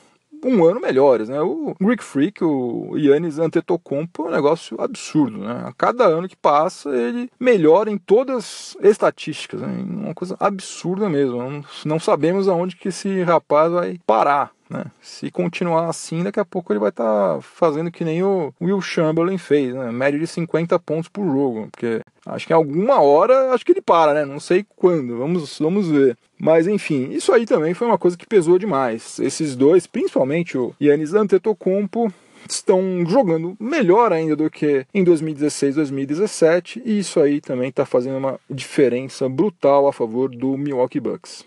um 0.44 0.64
ano 0.64 0.80
melhores, 0.80 1.28
né? 1.28 1.40
O 1.40 1.74
Greek 1.80 2.04
Freak, 2.04 2.44
o 2.44 2.96
Yannis 2.96 3.38
Antetokounmpo 3.38 4.24
é 4.24 4.28
um 4.28 4.32
negócio 4.32 4.80
absurdo, 4.80 5.38
né? 5.38 5.64
A 5.66 5.72
cada 5.72 6.04
ano 6.04 6.28
que 6.28 6.36
passa, 6.36 6.90
ele 6.90 7.30
melhora 7.40 7.90
em 7.90 7.98
todas 7.98 8.76
as 8.78 8.84
estatísticas, 8.84 9.60
né? 9.60 9.68
Uma 9.68 10.14
coisa 10.14 10.36
absurda 10.38 11.08
mesmo. 11.08 11.64
Não, 11.84 11.98
sabemos 11.98 12.48
aonde 12.48 12.76
que 12.76 12.88
esse 12.88 13.22
rapaz 13.22 13.72
vai 13.72 13.98
parar. 14.06 14.52
Né? 14.68 14.84
Se 15.02 15.30
continuar 15.30 15.88
assim, 15.88 16.22
daqui 16.22 16.40
a 16.40 16.44
pouco 16.44 16.72
ele 16.72 16.80
vai 16.80 16.88
estar 16.88 17.34
tá 17.34 17.40
fazendo 17.42 17.90
que 17.90 18.04
nem 18.04 18.22
o 18.22 18.52
Will 18.60 18.80
Chamberlain 18.80 19.36
fez, 19.36 19.74
né? 19.74 19.92
média 19.92 20.18
de 20.18 20.26
50 20.26 20.78
pontos 20.78 21.08
por 21.08 21.24
jogo, 21.24 21.68
porque 21.70 22.00
acho 22.26 22.46
que 22.46 22.52
em 22.52 22.56
alguma 22.56 23.00
hora 23.00 23.52
acho 23.52 23.64
que 23.64 23.72
ele 23.72 23.82
para, 23.82 24.14
né? 24.14 24.24
Não 24.24 24.40
sei 24.40 24.64
quando, 24.76 25.18
vamos, 25.18 25.58
vamos 25.58 25.88
ver. 25.88 26.16
Mas 26.38 26.66
enfim, 26.66 27.10
isso 27.10 27.32
aí 27.32 27.44
também 27.44 27.74
foi 27.74 27.86
uma 27.86 27.98
coisa 27.98 28.16
que 28.16 28.26
pesou 28.26 28.58
demais. 28.58 29.18
Esses 29.18 29.54
dois, 29.54 29.86
principalmente 29.86 30.56
o 30.56 30.74
Yannis 30.80 31.14
Antetokounmpo, 31.14 32.12
estão 32.48 33.04
jogando 33.06 33.56
melhor 33.58 34.12
ainda 34.12 34.36
do 34.36 34.50
que 34.50 34.86
em 34.92 35.04
2016, 35.04 35.76
2017, 35.76 36.82
e 36.84 36.98
isso 36.98 37.20
aí 37.20 37.40
também 37.40 37.68
está 37.68 37.84
fazendo 37.86 38.18
uma 38.18 38.38
diferença 38.48 39.28
brutal 39.28 39.86
a 39.86 39.92
favor 39.92 40.28
do 40.28 40.56
Milwaukee 40.56 41.00
Bucks. 41.00 41.44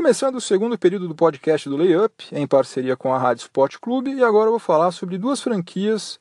Começando 0.00 0.36
o 0.36 0.40
segundo 0.40 0.78
período 0.78 1.06
do 1.06 1.14
podcast 1.14 1.68
do 1.68 1.76
Layup, 1.76 2.24
em 2.32 2.46
parceria 2.46 2.96
com 2.96 3.12
a 3.12 3.18
Rádio 3.18 3.42
Sport 3.42 3.76
Clube, 3.76 4.10
e 4.10 4.24
agora 4.24 4.46
eu 4.46 4.52
vou 4.52 4.58
falar 4.58 4.92
sobre 4.92 5.18
duas 5.18 5.42
franquias 5.42 6.18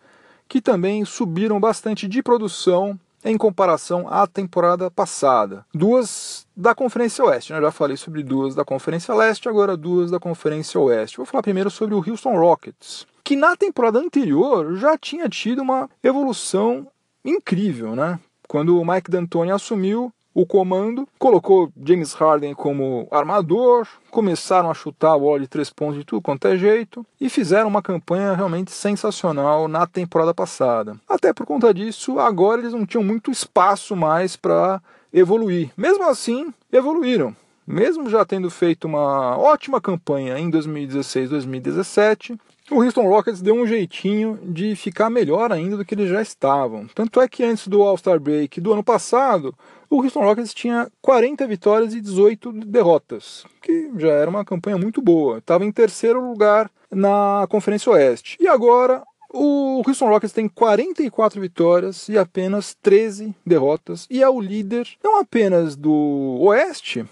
que 0.49 0.59
também 0.59 1.05
subiram 1.05 1.61
bastante 1.61 2.05
de 2.05 2.21
produção 2.21 2.99
em 3.23 3.37
comparação 3.37 4.05
à 4.09 4.27
temporada 4.27 4.91
passada. 4.91 5.65
Duas 5.73 6.45
da 6.57 6.75
Conferência 6.75 7.23
Oeste, 7.23 7.53
né? 7.53 7.59
eu 7.59 7.63
já 7.63 7.71
falei 7.71 7.95
sobre 7.95 8.21
duas 8.21 8.53
da 8.53 8.65
Conferência 8.65 9.15
Leste, 9.15 9.47
agora 9.47 9.77
duas 9.77 10.11
da 10.11 10.19
Conferência 10.19 10.77
Oeste. 10.77 11.15
Vou 11.15 11.25
falar 11.25 11.41
primeiro 11.41 11.71
sobre 11.71 11.95
o 11.95 12.03
Houston 12.05 12.37
Rockets, 12.37 13.07
que 13.23 13.37
na 13.37 13.55
temporada 13.55 13.97
anterior 13.97 14.75
já 14.75 14.97
tinha 14.97 15.29
tido 15.29 15.61
uma 15.61 15.89
evolução 16.03 16.85
incrível, 17.23 17.95
né? 17.95 18.19
Quando 18.45 18.77
o 18.77 18.85
Mike 18.85 19.09
D'Antoni 19.09 19.51
assumiu, 19.51 20.11
o 20.33 20.45
comando, 20.45 21.07
colocou 21.17 21.71
James 21.83 22.13
Harden 22.13 22.53
como 22.53 23.07
armador, 23.11 23.87
começaram 24.11 24.69
a 24.69 24.73
chutar 24.73 25.13
a 25.13 25.19
bola 25.19 25.39
de 25.39 25.47
três 25.47 25.69
pontos 25.69 25.97
de 25.97 26.05
tudo 26.05 26.21
quanto 26.21 26.47
é 26.47 26.57
jeito 26.57 27.05
e 27.19 27.29
fizeram 27.29 27.67
uma 27.67 27.81
campanha 27.81 28.33
realmente 28.33 28.71
sensacional 28.71 29.67
na 29.67 29.85
temporada 29.87 30.33
passada. 30.33 30.95
Até 31.07 31.33
por 31.33 31.45
conta 31.45 31.73
disso, 31.73 32.19
agora 32.19 32.61
eles 32.61 32.73
não 32.73 32.85
tinham 32.85 33.03
muito 33.03 33.31
espaço 33.31 33.95
mais 33.95 34.35
para 34.35 34.81
evoluir. 35.11 35.71
Mesmo 35.75 36.07
assim, 36.07 36.53
evoluíram. 36.71 37.35
Mesmo 37.65 38.09
já 38.09 38.25
tendo 38.25 38.49
feito 38.49 38.85
uma 38.85 39.37
ótima 39.37 39.79
campanha 39.79 40.39
em 40.39 40.49
2016, 40.49 41.29
2017, 41.29 42.35
o 42.71 42.83
Houston 42.83 43.07
Rockets 43.07 43.41
deu 43.41 43.55
um 43.55 43.65
jeitinho 43.65 44.39
de 44.43 44.75
ficar 44.75 45.09
melhor 45.09 45.51
ainda 45.51 45.77
do 45.77 45.85
que 45.85 45.93
eles 45.93 46.09
já 46.09 46.21
estavam. 46.21 46.87
Tanto 46.95 47.21
é 47.21 47.27
que 47.27 47.43
antes 47.43 47.67
do 47.67 47.81
All-Star 47.83 48.19
Break 48.19 48.59
do 48.59 48.73
ano 48.73 48.83
passado, 48.83 49.53
o 49.89 50.03
Houston 50.03 50.21
Rockets 50.21 50.53
tinha 50.53 50.89
40 51.01 51.47
vitórias 51.47 51.93
e 51.93 52.01
18 52.01 52.51
derrotas, 52.51 53.45
que 53.61 53.91
já 53.97 54.09
era 54.09 54.29
uma 54.29 54.45
campanha 54.45 54.77
muito 54.77 55.01
boa. 55.01 55.39
Estava 55.39 55.65
em 55.65 55.71
terceiro 55.71 56.21
lugar 56.21 56.69
na 56.91 57.45
Conferência 57.49 57.91
Oeste. 57.91 58.37
E 58.39 58.47
agora 58.47 59.03
o 59.31 59.81
Houston 59.85 60.07
Rockets 60.07 60.33
tem 60.33 60.47
44 60.47 61.39
vitórias 61.39 62.09
e 62.09 62.17
apenas 62.17 62.75
13 62.81 63.35
derrotas 63.45 64.07
e 64.09 64.23
é 64.23 64.29
o 64.29 64.39
líder 64.39 64.87
não 65.03 65.19
apenas 65.19 65.75
do 65.75 66.37
Oeste, 66.41 67.05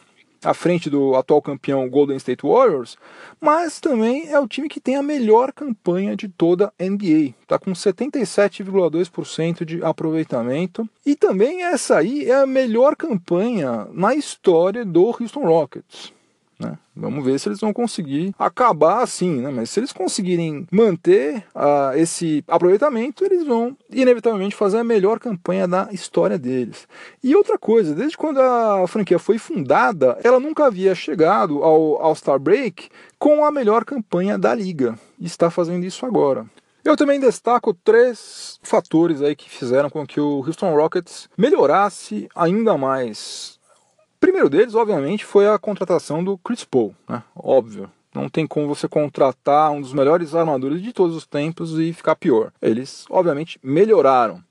à 0.43 0.53
frente 0.53 0.89
do 0.89 1.15
atual 1.15 1.41
campeão 1.41 1.89
Golden 1.89 2.17
State 2.17 2.45
Warriors, 2.45 2.97
mas 3.39 3.79
também 3.79 4.29
é 4.29 4.39
o 4.39 4.47
time 4.47 4.69
que 4.69 4.79
tem 4.79 4.95
a 4.95 5.03
melhor 5.03 5.51
campanha 5.51 6.15
de 6.15 6.27
toda 6.27 6.71
a 6.79 6.83
NBA. 6.83 7.33
Está 7.41 7.57
com 7.57 7.71
77,2% 7.71 9.65
de 9.65 9.83
aproveitamento. 9.83 10.87
E 11.05 11.15
também 11.15 11.63
essa 11.63 11.97
aí 11.97 12.29
é 12.29 12.35
a 12.35 12.47
melhor 12.47 12.95
campanha 12.95 13.87
na 13.91 14.15
história 14.15 14.83
do 14.83 15.05
Houston 15.05 15.45
Rockets. 15.45 16.16
Né? 16.59 16.77
Vamos 16.95 17.23
ver 17.23 17.39
se 17.39 17.47
eles 17.47 17.59
vão 17.59 17.71
conseguir 17.71 18.33
acabar 18.37 19.03
assim, 19.03 19.41
né? 19.41 19.51
mas 19.51 19.69
se 19.69 19.79
eles 19.79 19.93
conseguirem 19.93 20.65
manter 20.71 21.43
uh, 21.55 21.95
esse 21.95 22.43
aproveitamento, 22.47 23.23
eles 23.23 23.45
vão 23.45 23.77
inevitavelmente 23.91 24.55
fazer 24.55 24.79
a 24.79 24.83
melhor 24.83 25.19
campanha 25.19 25.67
da 25.67 25.89
história 25.91 26.37
deles. 26.37 26.87
E 27.23 27.35
outra 27.35 27.59
coisa, 27.59 27.93
desde 27.93 28.17
quando 28.17 28.41
a 28.41 28.87
franquia 28.87 29.19
foi 29.19 29.37
fundada, 29.37 30.17
ela 30.23 30.39
nunca 30.39 30.65
havia 30.65 30.95
chegado 30.95 31.63
ao 31.63 32.01
All-Star 32.01 32.39
Break 32.39 32.89
com 33.19 33.45
a 33.45 33.51
melhor 33.51 33.85
campanha 33.85 34.37
da 34.37 34.55
liga. 34.55 34.97
E 35.19 35.25
está 35.25 35.51
fazendo 35.51 35.85
isso 35.85 36.05
agora. 36.05 36.45
Eu 36.83 36.95
também 36.95 37.19
destaco 37.19 37.73
três 37.73 38.59
fatores 38.63 39.21
aí 39.21 39.35
que 39.35 39.49
fizeram 39.49 39.89
com 39.89 40.07
que 40.07 40.21
o 40.21 40.37
Houston 40.37 40.73
Rockets 40.73 41.27
melhorasse 41.37 42.29
ainda 42.33 42.77
mais 42.77 43.56
primeiro 44.19 44.49
deles, 44.49 44.75
obviamente, 44.75 45.25
foi 45.25 45.47
a 45.47 45.57
contratação 45.57 46.23
do 46.23 46.37
Chris 46.37 46.63
Paul, 46.63 46.93
né? 47.07 47.23
Óbvio. 47.35 47.89
Não 48.13 48.29
tem 48.29 48.47
como 48.47 48.67
você 48.67 48.87
contratar 48.87 49.71
um 49.71 49.81
dos 49.81 49.93
melhores 49.93 50.33
armadores 50.33 50.81
de 50.81 50.91
todos 50.91 51.15
os 51.15 51.25
tempos 51.25 51.77
e 51.77 51.93
ficar 51.93 52.15
pior. 52.15 52.51
Eles, 52.61 53.05
obviamente, 53.09 53.59
melhoraram. 53.61 54.41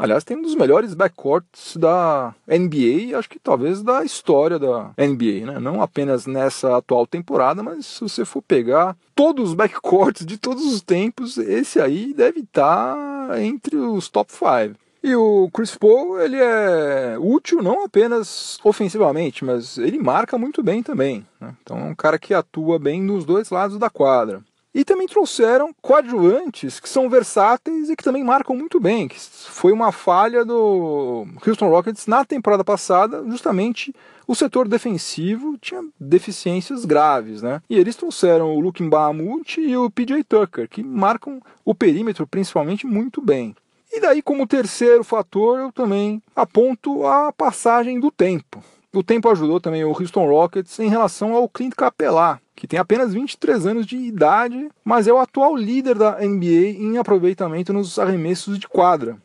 Aliás, 0.00 0.24
tem 0.24 0.38
um 0.38 0.42
dos 0.42 0.54
melhores 0.54 0.94
backcourts 0.94 1.76
da 1.76 2.34
NBA, 2.48 3.18
acho 3.18 3.28
que 3.28 3.38
talvez 3.38 3.82
da 3.82 4.02
história 4.02 4.58
da 4.58 4.92
NBA, 4.96 5.44
né? 5.44 5.58
Não 5.60 5.82
apenas 5.82 6.24
nessa 6.24 6.78
atual 6.78 7.06
temporada, 7.06 7.62
mas 7.62 7.84
se 7.84 8.00
você 8.00 8.24
for 8.24 8.40
pegar 8.40 8.96
todos 9.14 9.50
os 9.50 9.54
backcourts 9.54 10.24
de 10.24 10.38
todos 10.38 10.64
os 10.64 10.80
tempos, 10.80 11.36
esse 11.36 11.78
aí 11.78 12.14
deve 12.14 12.40
estar 12.40 13.38
entre 13.42 13.76
os 13.76 14.08
top 14.08 14.32
5. 14.32 14.74
E 15.02 15.14
o 15.14 15.48
Chris 15.52 15.74
Paul, 15.74 16.20
ele 16.20 16.36
é 16.36 17.16
útil 17.18 17.62
não 17.62 17.84
apenas 17.84 18.58
ofensivamente, 18.62 19.44
mas 19.44 19.78
ele 19.78 19.98
marca 19.98 20.36
muito 20.36 20.62
bem 20.62 20.82
também. 20.82 21.26
Né? 21.40 21.54
Então 21.62 21.78
é 21.78 21.84
um 21.84 21.94
cara 21.94 22.18
que 22.18 22.34
atua 22.34 22.78
bem 22.78 23.02
nos 23.02 23.24
dois 23.24 23.48
lados 23.50 23.78
da 23.78 23.88
quadra. 23.88 24.42
E 24.72 24.84
também 24.84 25.08
trouxeram 25.08 25.74
coadjuvantes 25.82 26.78
que 26.78 26.88
são 26.88 27.10
versáteis 27.10 27.90
e 27.90 27.96
que 27.96 28.04
também 28.04 28.22
marcam 28.22 28.54
muito 28.54 28.78
bem, 28.78 29.08
que 29.08 29.18
foi 29.18 29.72
uma 29.72 29.90
falha 29.90 30.44
do 30.44 31.26
Houston 31.44 31.68
Rockets 31.68 32.06
na 32.06 32.24
temporada 32.24 32.62
passada, 32.62 33.24
justamente 33.28 33.92
o 34.28 34.34
setor 34.34 34.68
defensivo 34.68 35.58
tinha 35.58 35.82
deficiências 35.98 36.84
graves, 36.84 37.42
né? 37.42 37.60
E 37.68 37.76
eles 37.76 37.96
trouxeram 37.96 38.54
o 38.54 38.60
Luke 38.60 38.80
Mbamute 38.80 39.60
e 39.60 39.76
o 39.76 39.90
PJ 39.90 40.22
Tucker, 40.22 40.68
que 40.68 40.84
marcam 40.84 41.42
o 41.64 41.74
perímetro 41.74 42.24
principalmente 42.24 42.86
muito 42.86 43.20
bem. 43.20 43.56
E 43.92 44.00
daí, 44.00 44.22
como 44.22 44.46
terceiro 44.46 45.02
fator, 45.02 45.58
eu 45.58 45.72
também 45.72 46.22
aponto 46.34 47.04
a 47.06 47.32
passagem 47.32 47.98
do 47.98 48.10
tempo. 48.10 48.62
O 48.92 49.02
tempo 49.02 49.28
ajudou 49.28 49.60
também 49.60 49.84
o 49.84 49.90
Houston 49.90 50.26
Rockets 50.26 50.78
em 50.78 50.88
relação 50.88 51.34
ao 51.34 51.48
Clint 51.48 51.74
Capela, 51.74 52.40
que 52.56 52.66
tem 52.66 52.78
apenas 52.78 53.14
23 53.14 53.66
anos 53.66 53.86
de 53.86 53.96
idade, 53.96 54.68
mas 54.84 55.06
é 55.06 55.12
o 55.12 55.18
atual 55.18 55.56
líder 55.56 55.96
da 55.96 56.18
NBA 56.20 56.76
em 56.78 56.98
aproveitamento 56.98 57.72
nos 57.72 57.98
arremessos 57.98 58.58
de 58.58 58.68
quadra. 58.68 59.16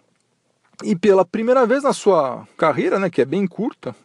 E 0.83 0.95
pela 0.95 1.23
primeira 1.23 1.65
vez 1.65 1.83
na 1.83 1.93
sua 1.93 2.47
carreira, 2.57 2.99
né, 2.99 3.09
que 3.09 3.21
é 3.21 3.25
bem 3.25 3.47
curta, 3.47 3.95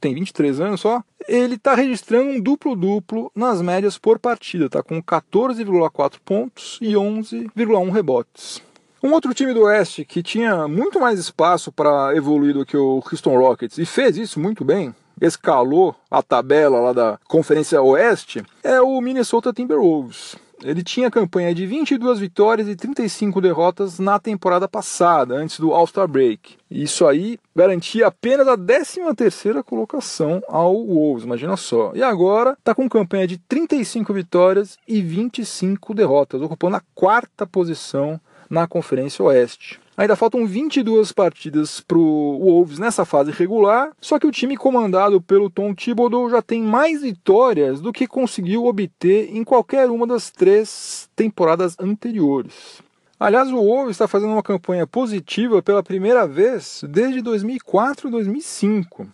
tem 0.00 0.14
23 0.14 0.60
anos 0.60 0.80
só, 0.80 1.02
ele 1.26 1.54
está 1.54 1.74
registrando 1.74 2.30
um 2.30 2.40
duplo-duplo 2.40 3.32
nas 3.34 3.62
médias 3.62 3.98
por 3.98 4.18
partida, 4.18 4.68
tá 4.68 4.82
com 4.82 5.02
14,4 5.02 6.16
pontos 6.24 6.78
e 6.80 6.92
11,1 6.92 7.90
rebotes. 7.90 8.62
Um 9.00 9.12
outro 9.12 9.32
time 9.32 9.54
do 9.54 9.62
Oeste 9.62 10.04
que 10.04 10.24
tinha 10.24 10.66
muito 10.66 10.98
mais 10.98 11.20
espaço 11.20 11.70
para 11.70 12.16
evoluir 12.16 12.52
do 12.52 12.66
que 12.66 12.76
o 12.76 12.96
Houston 12.96 13.38
Rockets 13.38 13.78
e 13.78 13.86
fez 13.86 14.16
isso 14.16 14.40
muito 14.40 14.64
bem, 14.64 14.92
escalou 15.20 15.94
a 16.10 16.20
tabela 16.20 16.80
lá 16.80 16.92
da 16.92 17.18
Conferência 17.28 17.80
Oeste, 17.80 18.42
é 18.60 18.80
o 18.80 19.00
Minnesota 19.00 19.52
Timberwolves. 19.52 20.36
Ele 20.64 20.82
tinha 20.82 21.12
campanha 21.12 21.54
de 21.54 21.64
22 21.64 22.18
vitórias 22.18 22.66
e 22.66 22.74
35 22.74 23.40
derrotas 23.40 24.00
na 24.00 24.18
temporada 24.18 24.66
passada, 24.66 25.36
antes 25.36 25.60
do 25.60 25.72
All-Star 25.72 26.08
Break. 26.08 26.56
Isso 26.68 27.06
aí 27.06 27.38
garantia 27.54 28.08
apenas 28.08 28.48
a 28.48 28.58
13ª 28.58 29.62
colocação 29.62 30.42
ao 30.48 30.74
Wolves, 30.74 31.22
imagina 31.22 31.56
só. 31.56 31.92
E 31.94 32.02
agora 32.02 32.56
está 32.58 32.74
com 32.74 32.88
campanha 32.88 33.28
de 33.28 33.38
35 33.38 34.12
vitórias 34.12 34.76
e 34.88 35.00
25 35.00 35.94
derrotas, 35.94 36.42
ocupando 36.42 36.76
a 36.76 36.82
quarta 36.92 37.46
posição 37.46 38.20
na 38.48 38.66
Conferência 38.66 39.24
Oeste. 39.24 39.80
Ainda 39.96 40.14
faltam 40.14 40.46
22 40.46 41.10
partidas 41.10 41.80
para 41.80 41.98
o 41.98 42.38
Wolves 42.38 42.78
nessa 42.78 43.04
fase 43.04 43.32
regular, 43.32 43.90
só 44.00 44.18
que 44.18 44.26
o 44.26 44.30
time 44.30 44.56
comandado 44.56 45.20
pelo 45.20 45.50
Tom 45.50 45.74
Thibodeau 45.74 46.30
já 46.30 46.40
tem 46.40 46.62
mais 46.62 47.02
vitórias 47.02 47.80
do 47.80 47.92
que 47.92 48.06
conseguiu 48.06 48.66
obter 48.66 49.34
em 49.34 49.42
qualquer 49.42 49.90
uma 49.90 50.06
das 50.06 50.30
três 50.30 51.08
temporadas 51.16 51.74
anteriores. 51.80 52.80
Aliás, 53.18 53.50
o 53.50 53.56
Wolves 53.56 53.90
está 53.90 54.06
fazendo 54.06 54.32
uma 54.32 54.42
campanha 54.42 54.86
positiva 54.86 55.60
pela 55.60 55.82
primeira 55.82 56.28
vez 56.28 56.84
desde 56.88 57.20
2004 57.20 58.08
2005 58.08 59.08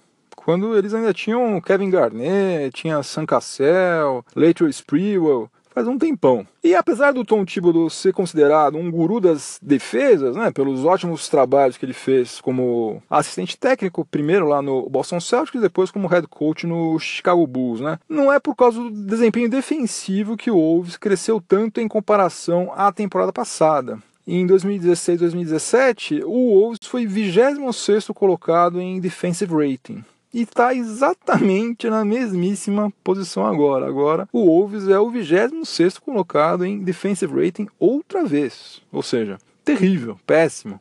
quando 0.44 0.76
eles 0.76 0.92
ainda 0.92 1.14
tinham 1.14 1.58
Kevin 1.58 1.88
Garnett, 1.88 2.70
tinha 2.74 3.02
Sam 3.02 3.24
Cassell, 3.24 4.22
Latrell 4.36 4.68
Sprewell, 4.68 5.50
faz 5.74 5.88
um 5.88 5.98
tempão. 5.98 6.46
E 6.62 6.74
apesar 6.74 7.12
do 7.12 7.24
Tom 7.24 7.44
Thibodeau 7.44 7.90
ser 7.90 8.12
considerado 8.12 8.78
um 8.78 8.90
guru 8.90 9.20
das 9.20 9.58
defesas, 9.60 10.36
né, 10.36 10.50
pelos 10.52 10.84
ótimos 10.84 11.28
trabalhos 11.28 11.76
que 11.76 11.84
ele 11.84 11.92
fez 11.92 12.40
como 12.40 13.02
assistente 13.10 13.58
técnico, 13.58 14.04
primeiro 14.04 14.46
lá 14.46 14.62
no 14.62 14.88
Boston 14.88 15.20
Celtics 15.20 15.58
e 15.58 15.62
depois 15.62 15.90
como 15.90 16.06
head 16.06 16.26
coach 16.28 16.66
no 16.66 16.98
Chicago 16.98 17.46
Bulls, 17.46 17.80
né, 17.80 17.98
não 18.08 18.32
é 18.32 18.38
por 18.38 18.54
causa 18.54 18.80
do 18.80 18.90
desempenho 18.90 19.50
defensivo 19.50 20.36
que 20.36 20.50
o 20.50 20.56
Wolves 20.56 20.96
cresceu 20.96 21.40
tanto 21.40 21.80
em 21.80 21.88
comparação 21.88 22.72
à 22.74 22.92
temporada 22.92 23.32
passada. 23.32 23.98
Em 24.26 24.46
2016-2017, 24.46 26.22
o 26.24 26.58
Wolves 26.58 26.86
foi 26.86 27.04
26º 27.06 28.14
colocado 28.14 28.80
em 28.80 28.98
defensive 28.98 29.52
rating. 29.52 30.02
E 30.34 30.42
está 30.42 30.74
exatamente 30.74 31.88
na 31.88 32.04
mesmíssima 32.04 32.92
posição 33.04 33.46
agora. 33.46 33.86
Agora 33.86 34.28
o 34.32 34.44
Wolves 34.46 34.88
é 34.88 34.98
o 34.98 35.08
26 35.08 35.98
colocado 35.98 36.66
em 36.66 36.80
defensive 36.80 37.32
rating 37.32 37.68
outra 37.78 38.24
vez, 38.24 38.82
ou 38.92 39.02
seja, 39.02 39.38
terrível, 39.64 40.18
péssimo. 40.26 40.80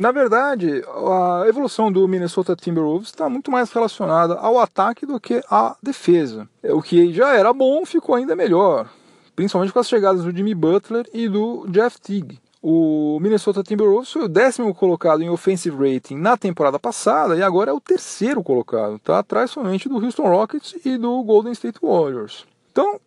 Na 0.00 0.10
verdade, 0.10 0.82
a 0.88 1.44
evolução 1.46 1.92
do 1.92 2.08
Minnesota 2.08 2.56
Timberwolves 2.56 3.08
está 3.08 3.28
muito 3.28 3.50
mais 3.50 3.70
relacionada 3.70 4.34
ao 4.34 4.58
ataque 4.58 5.06
do 5.06 5.20
que 5.20 5.40
à 5.48 5.76
defesa. 5.80 6.48
O 6.64 6.82
que 6.82 7.12
já 7.12 7.36
era 7.36 7.52
bom 7.52 7.86
ficou 7.86 8.16
ainda 8.16 8.34
melhor, 8.34 8.90
principalmente 9.36 9.72
com 9.72 9.78
as 9.78 9.88
chegadas 9.88 10.24
do 10.24 10.36
Jimmy 10.36 10.54
Butler 10.54 11.06
e 11.12 11.28
do 11.28 11.64
Jeff 11.68 12.00
Teague. 12.00 12.40
O 12.66 13.20
Minnesota 13.20 13.62
Timberwolves 13.62 14.10
foi 14.10 14.22
o 14.22 14.28
décimo 14.28 14.74
colocado 14.74 15.22
em 15.22 15.28
offensive 15.28 15.76
rating 15.76 16.16
na 16.16 16.34
temporada 16.34 16.78
passada 16.78 17.36
e 17.36 17.42
agora 17.42 17.70
é 17.70 17.74
o 17.74 17.78
terceiro 17.78 18.42
colocado, 18.42 18.98
tá 19.00 19.18
atrás 19.18 19.50
somente 19.50 19.86
do 19.86 20.02
Houston 20.02 20.22
Rockets 20.22 20.74
e 20.82 20.96
do 20.96 21.22
Golden 21.24 21.52
State 21.52 21.78
Warriors. 21.82 22.46
Então, 22.74 23.00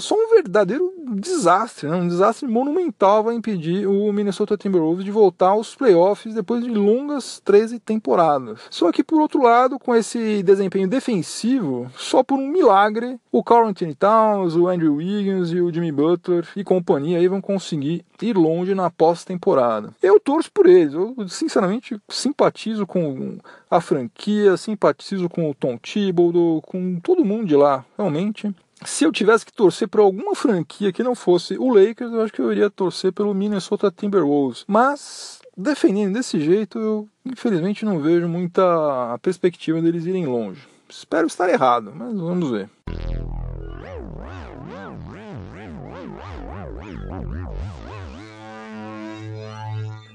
só 0.00 0.14
um 0.14 0.30
verdadeiro 0.30 0.90
desastre, 1.16 1.86
né? 1.86 1.94
um 1.96 2.08
desastre 2.08 2.48
monumental 2.48 3.22
vai 3.22 3.34
impedir 3.34 3.86
o 3.86 4.10
Minnesota 4.10 4.56
Timberwolves 4.56 5.04
de 5.04 5.10
voltar 5.10 5.48
aos 5.48 5.74
playoffs 5.74 6.34
depois 6.34 6.64
de 6.64 6.70
longas 6.70 7.38
13 7.44 7.78
temporadas. 7.78 8.58
Só 8.70 8.90
que, 8.90 9.04
por 9.04 9.20
outro 9.20 9.42
lado, 9.42 9.78
com 9.78 9.94
esse 9.94 10.42
desempenho 10.42 10.88
defensivo, 10.88 11.90
só 11.94 12.22
por 12.22 12.38
um 12.38 12.48
milagre, 12.48 13.20
o 13.30 13.44
Carl 13.44 13.66
Anthony 13.66 13.94
Towns, 13.94 14.56
o 14.56 14.66
Andrew 14.66 14.94
Wiggins 14.94 15.50
e 15.50 15.60
o 15.60 15.70
Jimmy 15.70 15.92
Butler 15.92 16.48
e 16.56 16.64
companhia 16.64 17.18
aí 17.18 17.28
vão 17.28 17.42
conseguir 17.42 18.06
ir 18.22 18.34
longe 18.34 18.74
na 18.74 18.88
pós-temporada. 18.88 19.90
Eu 20.02 20.18
torço 20.18 20.50
por 20.50 20.64
eles, 20.64 20.94
eu 20.94 21.14
sinceramente 21.28 22.00
simpatizo 22.08 22.86
com 22.86 23.36
a 23.70 23.78
franquia, 23.78 24.56
simpatizo 24.56 25.28
com 25.28 25.50
o 25.50 25.54
Tom 25.54 25.76
Thibodeau, 25.76 26.62
com 26.62 26.98
todo 26.98 27.26
mundo 27.26 27.44
de 27.44 27.56
lá, 27.56 27.84
realmente 27.98 28.50
se 28.84 29.04
eu 29.04 29.12
tivesse 29.12 29.44
que 29.46 29.52
torcer 29.52 29.88
por 29.88 30.00
alguma 30.00 30.34
franquia 30.34 30.92
que 30.92 31.02
não 31.02 31.14
fosse 31.14 31.56
o 31.58 31.72
Lakers, 31.72 32.12
eu 32.12 32.22
acho 32.22 32.32
que 32.32 32.40
eu 32.40 32.50
iria 32.52 32.70
torcer 32.70 33.12
pelo 33.12 33.34
Minnesota 33.34 33.90
Timberwolves. 33.90 34.64
Mas 34.66 35.40
defendendo 35.56 36.14
desse 36.14 36.40
jeito, 36.40 36.78
eu 36.78 37.08
infelizmente 37.24 37.84
não 37.84 38.00
vejo 38.00 38.28
muita 38.28 39.18
perspectiva 39.20 39.80
deles 39.80 40.06
irem 40.06 40.26
longe. 40.26 40.66
Espero 40.88 41.26
estar 41.26 41.48
errado, 41.48 41.92
mas 41.94 42.14
vamos 42.18 42.50
ver. 42.50 42.68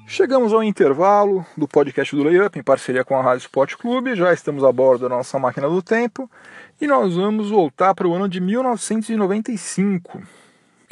Chegamos 0.09 0.53
ao 0.53 0.63
intervalo 0.63 1.45
do 1.57 1.67
podcast 1.67 2.15
do 2.15 2.23
Layup 2.23 2.57
em 2.57 2.63
parceria 2.63 3.03
com 3.03 3.19
a 3.19 3.21
Rádio 3.21 3.41
Sport 3.41 3.75
Clube. 3.75 4.15
Já 4.15 4.31
estamos 4.31 4.63
a 4.63 4.71
bordo 4.71 5.01
da 5.01 5.09
nossa 5.09 5.37
máquina 5.37 5.67
do 5.67 5.81
tempo 5.81 6.31
e 6.79 6.87
nós 6.87 7.13
vamos 7.15 7.49
voltar 7.49 7.93
para 7.93 8.07
o 8.07 8.13
ano 8.13 8.29
de 8.29 8.39
1995 8.39 10.17
o 10.17 10.21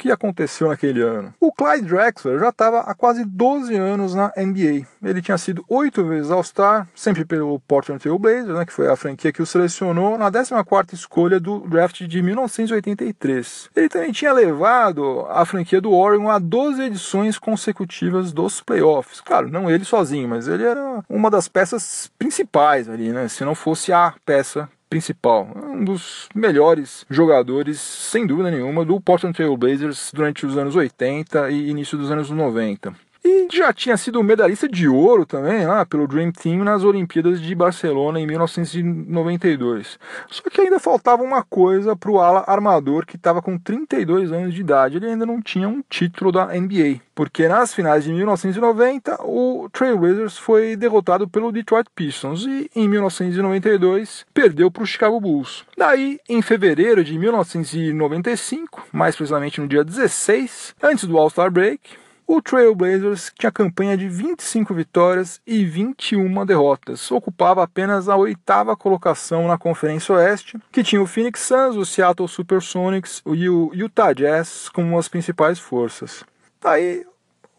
que 0.06 0.12
aconteceu 0.12 0.68
naquele 0.68 1.02
ano? 1.02 1.34
O 1.40 1.52
Clyde 1.52 1.86
Drexler 1.86 2.38
já 2.38 2.50
estava 2.50 2.80
há 2.80 2.94
quase 2.94 3.24
12 3.24 3.74
anos 3.74 4.14
na 4.14 4.32
NBA. 4.36 4.86
Ele 5.02 5.22
tinha 5.22 5.36
sido 5.36 5.64
oito 5.68 6.04
vezes 6.04 6.30
All-Star, 6.30 6.88
sempre 6.94 7.24
pelo 7.24 7.58
Portland 7.60 8.00
Trail 8.00 8.18
Blazers, 8.18 8.56
né, 8.56 8.64
que 8.64 8.72
foi 8.72 8.88
a 8.88 8.96
franquia 8.96 9.32
que 9.32 9.42
o 9.42 9.46
selecionou 9.46 10.16
na 10.16 10.30
14ª 10.30 10.94
escolha 10.94 11.40
do 11.40 11.60
draft 11.60 12.02
de 12.02 12.22
1983. 12.22 13.70
Ele 13.74 13.88
também 13.88 14.12
tinha 14.12 14.32
levado 14.32 15.26
a 15.28 15.44
franquia 15.44 15.80
do 15.80 15.92
Oregon 15.92 16.30
a 16.30 16.38
12 16.38 16.82
edições 16.82 17.38
consecutivas 17.38 18.32
dos 18.32 18.60
playoffs. 18.60 19.20
Claro, 19.20 19.50
não 19.50 19.70
ele 19.70 19.84
sozinho, 19.84 20.28
mas 20.28 20.46
ele 20.46 20.64
era 20.64 21.02
uma 21.08 21.30
das 21.30 21.48
peças 21.48 22.10
principais 22.18 22.88
ali, 22.88 23.10
né? 23.10 23.28
Se 23.28 23.44
não 23.44 23.54
fosse 23.54 23.92
a 23.92 24.14
peça 24.24 24.68
principal, 24.88 25.48
um 25.56 25.84
dos 25.84 26.28
melhores 26.34 27.04
jogadores, 27.10 27.80
sem 27.80 28.26
dúvida 28.26 28.50
nenhuma, 28.50 28.84
do 28.84 29.00
Portland 29.00 29.36
Trail 29.36 29.56
Blazers 29.56 30.10
durante 30.14 30.46
os 30.46 30.56
anos 30.56 30.76
80 30.76 31.50
e 31.50 31.70
início 31.70 31.98
dos 31.98 32.10
anos 32.10 32.30
90. 32.30 32.94
E 33.28 33.48
já 33.52 33.72
tinha 33.72 33.96
sido 33.96 34.22
medalhista 34.22 34.68
de 34.68 34.86
ouro 34.86 35.26
também 35.26 35.66
lá 35.66 35.84
pelo 35.84 36.06
Dream 36.06 36.30
Team 36.30 36.62
nas 36.62 36.84
Olimpíadas 36.84 37.40
de 37.40 37.56
Barcelona 37.56 38.20
em 38.20 38.26
1992. 38.26 39.98
Só 40.30 40.44
que 40.48 40.60
ainda 40.60 40.78
faltava 40.78 41.24
uma 41.24 41.42
coisa 41.42 41.96
para 41.96 42.08
o 42.08 42.20
ala 42.20 42.44
armador 42.46 43.04
que 43.04 43.16
estava 43.16 43.42
com 43.42 43.58
32 43.58 44.30
anos 44.30 44.54
de 44.54 44.60
idade. 44.60 44.98
Ele 44.98 45.06
ainda 45.06 45.26
não 45.26 45.42
tinha 45.42 45.68
um 45.68 45.82
título 45.90 46.30
da 46.30 46.46
NBA, 46.46 47.00
porque 47.16 47.48
nas 47.48 47.74
finais 47.74 48.04
de 48.04 48.12
1990 48.12 49.18
o 49.24 49.68
Trailblazers 49.72 50.38
foi 50.38 50.76
derrotado 50.76 51.26
pelo 51.26 51.50
Detroit 51.50 51.88
Pistons 51.96 52.46
e 52.46 52.70
em 52.76 52.88
1992 52.88 54.24
perdeu 54.32 54.70
para 54.70 54.84
o 54.84 54.86
Chicago 54.86 55.20
Bulls. 55.20 55.64
Daí, 55.76 56.20
em 56.28 56.40
fevereiro 56.40 57.02
de 57.02 57.18
1995, 57.18 58.86
mais 58.92 59.16
precisamente 59.16 59.60
no 59.60 59.66
dia 59.66 59.82
16, 59.82 60.76
antes 60.80 61.06
do 61.06 61.18
All-Star 61.18 61.50
Break, 61.50 62.05
o 62.26 62.42
Trailblazers 62.42 63.32
tinha 63.38 63.52
campanha 63.52 63.96
de 63.96 64.08
25 64.08 64.74
vitórias 64.74 65.40
e 65.46 65.64
21 65.64 66.44
derrotas. 66.44 67.10
Ocupava 67.10 67.62
apenas 67.62 68.08
a 68.08 68.16
oitava 68.16 68.76
colocação 68.76 69.46
na 69.46 69.56
Conferência 69.56 70.14
Oeste, 70.14 70.58
que 70.72 70.82
tinha 70.82 71.00
o 71.00 71.06
Phoenix 71.06 71.40
Suns, 71.40 71.76
o 71.76 71.84
Seattle 71.84 72.28
Supersonics 72.28 73.22
e 73.26 73.48
o 73.48 73.70
Utah 73.72 74.12
Jazz 74.12 74.68
como 74.68 74.98
as 74.98 75.08
principais 75.08 75.58
forças. 75.58 76.24
Aí 76.64 77.06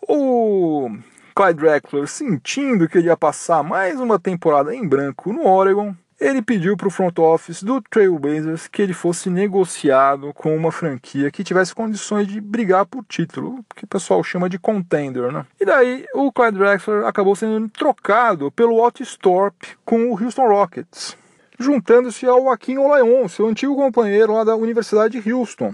o 0.01 0.89
Clyde 1.33 1.59
Drexler, 1.61 2.07
sentindo 2.07 2.89
que 2.89 2.97
ele 2.97 3.07
ia 3.07 3.15
passar 3.15 3.63
mais 3.63 3.99
uma 3.99 4.19
temporada 4.19 4.75
em 4.75 4.87
branco 4.87 5.31
no 5.31 5.47
Oregon, 5.47 5.95
ele 6.19 6.41
pediu 6.41 6.75
para 6.75 6.87
o 6.87 6.91
front 6.91 7.17
office 7.19 7.61
do 7.61 7.81
Trailblazers 7.81 8.67
que 8.67 8.81
ele 8.81 8.93
fosse 8.93 9.29
negociado 9.29 10.33
com 10.33 10.55
uma 10.55 10.71
franquia 10.71 11.31
que 11.31 11.43
tivesse 11.43 11.75
condições 11.75 12.27
de 12.27 12.41
brigar 12.41 12.85
por 12.85 13.03
título, 13.05 13.63
que 13.75 13.85
o 13.85 13.87
pessoal 13.87 14.23
chama 14.23 14.49
de 14.49 14.57
contender, 14.57 15.31
né? 15.31 15.45
E 15.59 15.65
daí 15.65 16.05
o 16.13 16.31
Clyde 16.31 16.57
Drexler 16.57 17.05
acabou 17.05 17.35
sendo 17.35 17.69
trocado 17.69 18.51
pelo 18.51 18.81
Otis 18.81 19.15
Thorpe 19.15 19.77
com 19.85 20.11
o 20.11 20.23
Houston 20.23 20.47
Rockets, 20.47 21.15
juntando-se 21.59 22.25
ao 22.25 22.41
Joaquim 22.41 22.77
Olayon, 22.77 23.27
seu 23.27 23.47
antigo 23.47 23.75
companheiro 23.75 24.33
lá 24.33 24.43
da 24.43 24.55
Universidade 24.55 25.21
de 25.21 25.31
Houston. 25.31 25.73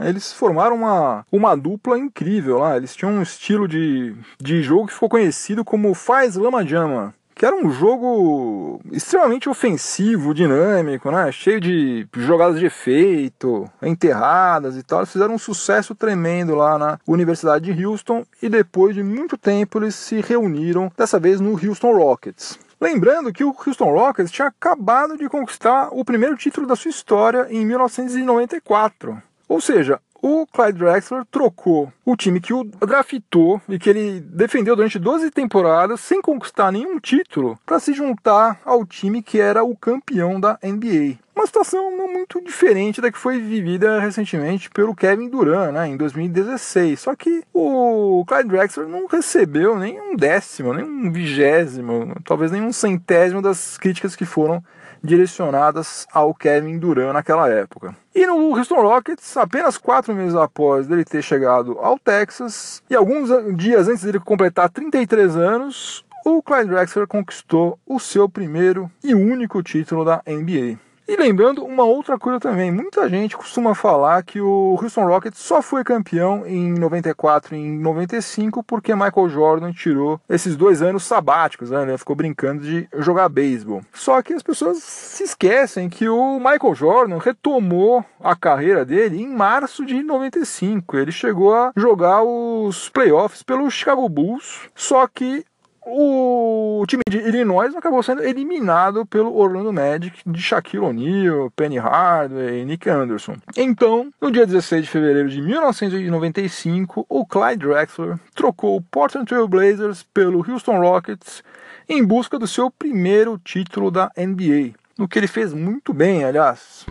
Eles 0.00 0.32
formaram 0.32 0.76
uma, 0.76 1.26
uma 1.30 1.54
dupla 1.54 1.98
incrível 1.98 2.58
lá. 2.58 2.74
Eles 2.74 2.96
tinham 2.96 3.12
um 3.12 3.22
estilo 3.22 3.68
de, 3.68 4.16
de 4.40 4.62
jogo 4.62 4.86
que 4.86 4.94
ficou 4.94 5.10
conhecido 5.10 5.62
como 5.62 5.92
Faz 5.92 6.36
Lama 6.36 6.64
Jama 6.64 7.14
que 7.44 7.46
era 7.46 7.56
um 7.56 7.70
jogo 7.70 8.80
extremamente 8.90 9.50
ofensivo, 9.50 10.32
dinâmico, 10.32 11.10
né? 11.10 11.30
cheio 11.30 11.60
de 11.60 12.08
jogadas 12.16 12.58
de 12.58 12.64
efeito, 12.64 13.70
enterradas 13.82 14.78
e 14.78 14.82
tal. 14.82 15.00
Eles 15.00 15.12
fizeram 15.12 15.34
um 15.34 15.38
sucesso 15.38 15.94
tremendo 15.94 16.54
lá 16.54 16.78
na 16.78 16.98
Universidade 17.06 17.74
de 17.74 17.84
Houston 17.84 18.24
e 18.40 18.48
depois 18.48 18.94
de 18.94 19.02
muito 19.02 19.36
tempo 19.36 19.78
eles 19.78 19.94
se 19.94 20.22
reuniram, 20.22 20.90
dessa 20.96 21.20
vez 21.20 21.38
no 21.38 21.50
Houston 21.52 21.94
Rockets. 21.94 22.58
Lembrando 22.80 23.30
que 23.30 23.44
o 23.44 23.54
Houston 23.54 23.92
Rockets 23.92 24.32
tinha 24.32 24.48
acabado 24.48 25.18
de 25.18 25.28
conquistar 25.28 25.90
o 25.92 26.02
primeiro 26.02 26.38
título 26.38 26.66
da 26.66 26.74
sua 26.74 26.88
história 26.88 27.46
em 27.50 27.66
1994. 27.66 29.22
Ou 29.46 29.60
seja, 29.60 30.00
o 30.26 30.46
Clyde 30.46 30.78
Drexler 30.78 31.26
trocou 31.30 31.92
o 32.02 32.16
time 32.16 32.40
que 32.40 32.54
o 32.54 32.64
draftou 32.64 33.60
e 33.68 33.78
que 33.78 33.90
ele 33.90 34.20
defendeu 34.20 34.74
durante 34.74 34.98
12 34.98 35.30
temporadas 35.30 36.00
sem 36.00 36.22
conquistar 36.22 36.72
nenhum 36.72 36.98
título 36.98 37.58
para 37.66 37.78
se 37.78 37.92
juntar 37.92 38.58
ao 38.64 38.86
time 38.86 39.22
que 39.22 39.38
era 39.38 39.62
o 39.62 39.76
campeão 39.76 40.40
da 40.40 40.58
NBA. 40.64 41.18
Uma 41.36 41.46
situação 41.46 41.94
não 41.94 42.10
muito 42.10 42.42
diferente 42.42 43.02
da 43.02 43.12
que 43.12 43.18
foi 43.18 43.38
vivida 43.38 44.00
recentemente 44.00 44.70
pelo 44.70 44.94
Kevin 44.94 45.28
Durant, 45.28 45.74
né, 45.74 45.88
em 45.88 45.96
2016. 45.96 47.00
Só 47.00 47.14
que 47.14 47.42
o 47.52 48.24
Clyde 48.26 48.48
Drexler 48.48 48.88
não 48.88 49.06
recebeu 49.06 49.78
nem 49.78 50.00
um 50.00 50.16
décimo, 50.16 50.72
nem 50.72 50.86
um 50.86 51.12
vigésimo, 51.12 52.14
talvez 52.24 52.50
nem 52.50 52.62
um 52.62 52.72
centésimo 52.72 53.42
das 53.42 53.76
críticas 53.76 54.16
que 54.16 54.24
foram 54.24 54.64
direcionadas 55.04 56.06
ao 56.12 56.34
Kevin 56.34 56.78
Durant 56.78 57.12
naquela 57.12 57.48
época. 57.48 57.94
E 58.14 58.26
no 58.26 58.56
Houston 58.56 58.80
Rockets, 58.80 59.36
apenas 59.36 59.76
quatro 59.76 60.14
meses 60.14 60.34
após 60.34 60.90
ele 60.90 61.04
ter 61.04 61.22
chegado 61.22 61.78
ao 61.78 61.98
Texas, 61.98 62.82
e 62.88 62.96
alguns 62.96 63.28
dias 63.56 63.86
antes 63.86 64.02
dele 64.02 64.18
completar 64.18 64.70
33 64.70 65.36
anos, 65.36 66.04
o 66.24 66.42
Clyde 66.42 66.70
Drexler 66.70 67.06
conquistou 67.06 67.78
o 67.86 68.00
seu 68.00 68.28
primeiro 68.28 68.90
e 69.02 69.14
único 69.14 69.62
título 69.62 70.04
da 70.04 70.22
NBA. 70.26 70.78
E 71.06 71.16
lembrando 71.16 71.64
uma 71.64 71.84
outra 71.84 72.18
coisa 72.18 72.40
também, 72.40 72.72
muita 72.72 73.08
gente 73.10 73.36
costuma 73.36 73.74
falar 73.74 74.22
que 74.22 74.40
o 74.40 74.78
Houston 74.80 75.06
Rockets 75.06 75.38
só 75.38 75.60
foi 75.60 75.84
campeão 75.84 76.46
em 76.46 76.72
94 76.72 77.54
e 77.54 77.58
em 77.58 77.78
95 77.78 78.62
porque 78.62 78.94
Michael 78.94 79.28
Jordan 79.28 79.72
tirou 79.72 80.18
esses 80.28 80.56
dois 80.56 80.80
anos 80.80 81.04
sabáticos, 81.04 81.70
né? 81.70 81.82
Ele 81.82 81.98
ficou 81.98 82.16
brincando 82.16 82.62
de 82.62 82.88
jogar 82.98 83.28
beisebol. 83.28 83.82
Só 83.92 84.22
que 84.22 84.32
as 84.32 84.42
pessoas 84.42 84.82
se 84.82 85.24
esquecem 85.24 85.90
que 85.90 86.08
o 86.08 86.38
Michael 86.38 86.74
Jordan 86.74 87.18
retomou 87.18 88.02
a 88.18 88.34
carreira 88.34 88.82
dele 88.82 89.22
em 89.22 89.28
março 89.28 89.84
de 89.84 90.02
95. 90.02 90.96
Ele 90.96 91.12
chegou 91.12 91.54
a 91.54 91.70
jogar 91.76 92.22
os 92.22 92.88
playoffs 92.88 93.42
pelo 93.42 93.70
Chicago 93.70 94.08
Bulls, 94.08 94.70
só 94.74 95.06
que 95.06 95.44
o 95.86 96.84
time 96.86 97.02
de 97.08 97.18
Illinois 97.18 97.74
acabou 97.74 98.02
sendo 98.02 98.22
eliminado 98.22 99.04
pelo 99.06 99.36
Orlando 99.36 99.72
Magic 99.72 100.18
de 100.26 100.40
Shaquille 100.40 100.84
O'Neal, 100.84 101.50
Penny 101.54 101.78
Hardaway 101.78 102.62
e 102.62 102.64
Nick 102.64 102.88
Anderson. 102.88 103.36
Então, 103.56 104.10
no 104.20 104.30
dia 104.30 104.46
16 104.46 104.84
de 104.84 104.90
fevereiro 104.90 105.28
de 105.28 105.40
1995, 105.42 107.06
o 107.08 107.26
Clyde 107.26 107.66
Drexler 107.66 108.18
trocou 108.34 108.76
o 108.76 108.82
Portland 108.82 109.26
Trail 109.26 109.46
Blazers 109.46 110.02
pelo 110.14 110.44
Houston 110.48 110.78
Rockets 110.78 111.42
em 111.88 112.04
busca 112.04 112.38
do 112.38 112.46
seu 112.46 112.70
primeiro 112.70 113.38
título 113.38 113.90
da 113.90 114.10
NBA, 114.16 114.74
no 114.96 115.06
que 115.06 115.18
ele 115.18 115.26
fez 115.26 115.52
muito 115.52 115.92
bem, 115.92 116.24
aliás. 116.24 116.86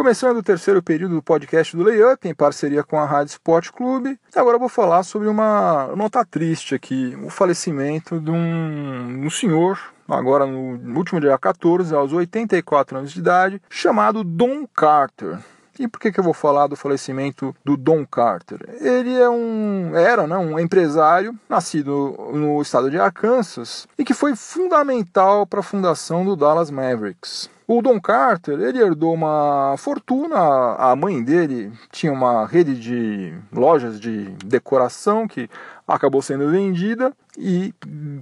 Começando 0.00 0.38
o 0.38 0.42
terceiro 0.42 0.82
período 0.82 1.16
do 1.16 1.22
podcast 1.22 1.76
do 1.76 1.82
Layup, 1.82 2.26
em 2.26 2.34
parceria 2.34 2.82
com 2.82 2.98
a 2.98 3.04
Rádio 3.04 3.32
Sport 3.32 3.68
Clube, 3.68 4.18
agora 4.34 4.58
vou 4.58 4.70
falar 4.70 5.02
sobre 5.02 5.28
uma 5.28 5.88
nota 5.94 6.24
triste 6.24 6.74
aqui, 6.74 7.14
o 7.22 7.28
falecimento 7.28 8.18
de 8.18 8.30
um, 8.30 9.26
um 9.26 9.28
senhor, 9.28 9.78
agora 10.08 10.46
no 10.46 10.96
último 10.96 11.20
dia 11.20 11.36
14, 11.36 11.94
aos 11.94 12.14
84 12.14 12.96
anos 12.96 13.12
de 13.12 13.20
idade, 13.20 13.60
chamado 13.68 14.24
Don 14.24 14.66
Carter. 14.74 15.38
E 15.80 15.88
por 15.88 15.98
que, 15.98 16.12
que 16.12 16.20
eu 16.20 16.24
vou 16.24 16.34
falar 16.34 16.66
do 16.66 16.76
falecimento 16.76 17.56
do 17.64 17.74
Don 17.74 18.04
Carter? 18.04 18.58
Ele 18.82 19.14
é 19.14 19.30
um 19.30 19.96
era 19.96 20.26
né, 20.26 20.36
um 20.36 20.58
empresário 20.58 21.34
nascido 21.48 22.14
no 22.34 22.60
estado 22.60 22.90
de 22.90 22.98
Arkansas 22.98 23.88
e 23.96 24.04
que 24.04 24.12
foi 24.12 24.36
fundamental 24.36 25.46
para 25.46 25.60
a 25.60 25.62
fundação 25.62 26.22
do 26.22 26.36
Dallas 26.36 26.70
Mavericks. 26.70 27.48
O 27.66 27.80
Don 27.80 27.98
Carter, 27.98 28.60
ele 28.60 28.78
herdou 28.78 29.14
uma 29.14 29.74
fortuna, 29.78 30.36
a 30.76 30.94
mãe 30.94 31.24
dele 31.24 31.72
tinha 31.90 32.12
uma 32.12 32.44
rede 32.44 32.78
de 32.78 33.32
lojas 33.50 33.98
de 33.98 34.24
decoração 34.44 35.26
que 35.26 35.48
acabou 35.88 36.20
sendo 36.20 36.50
vendida 36.50 37.10
e 37.38 37.72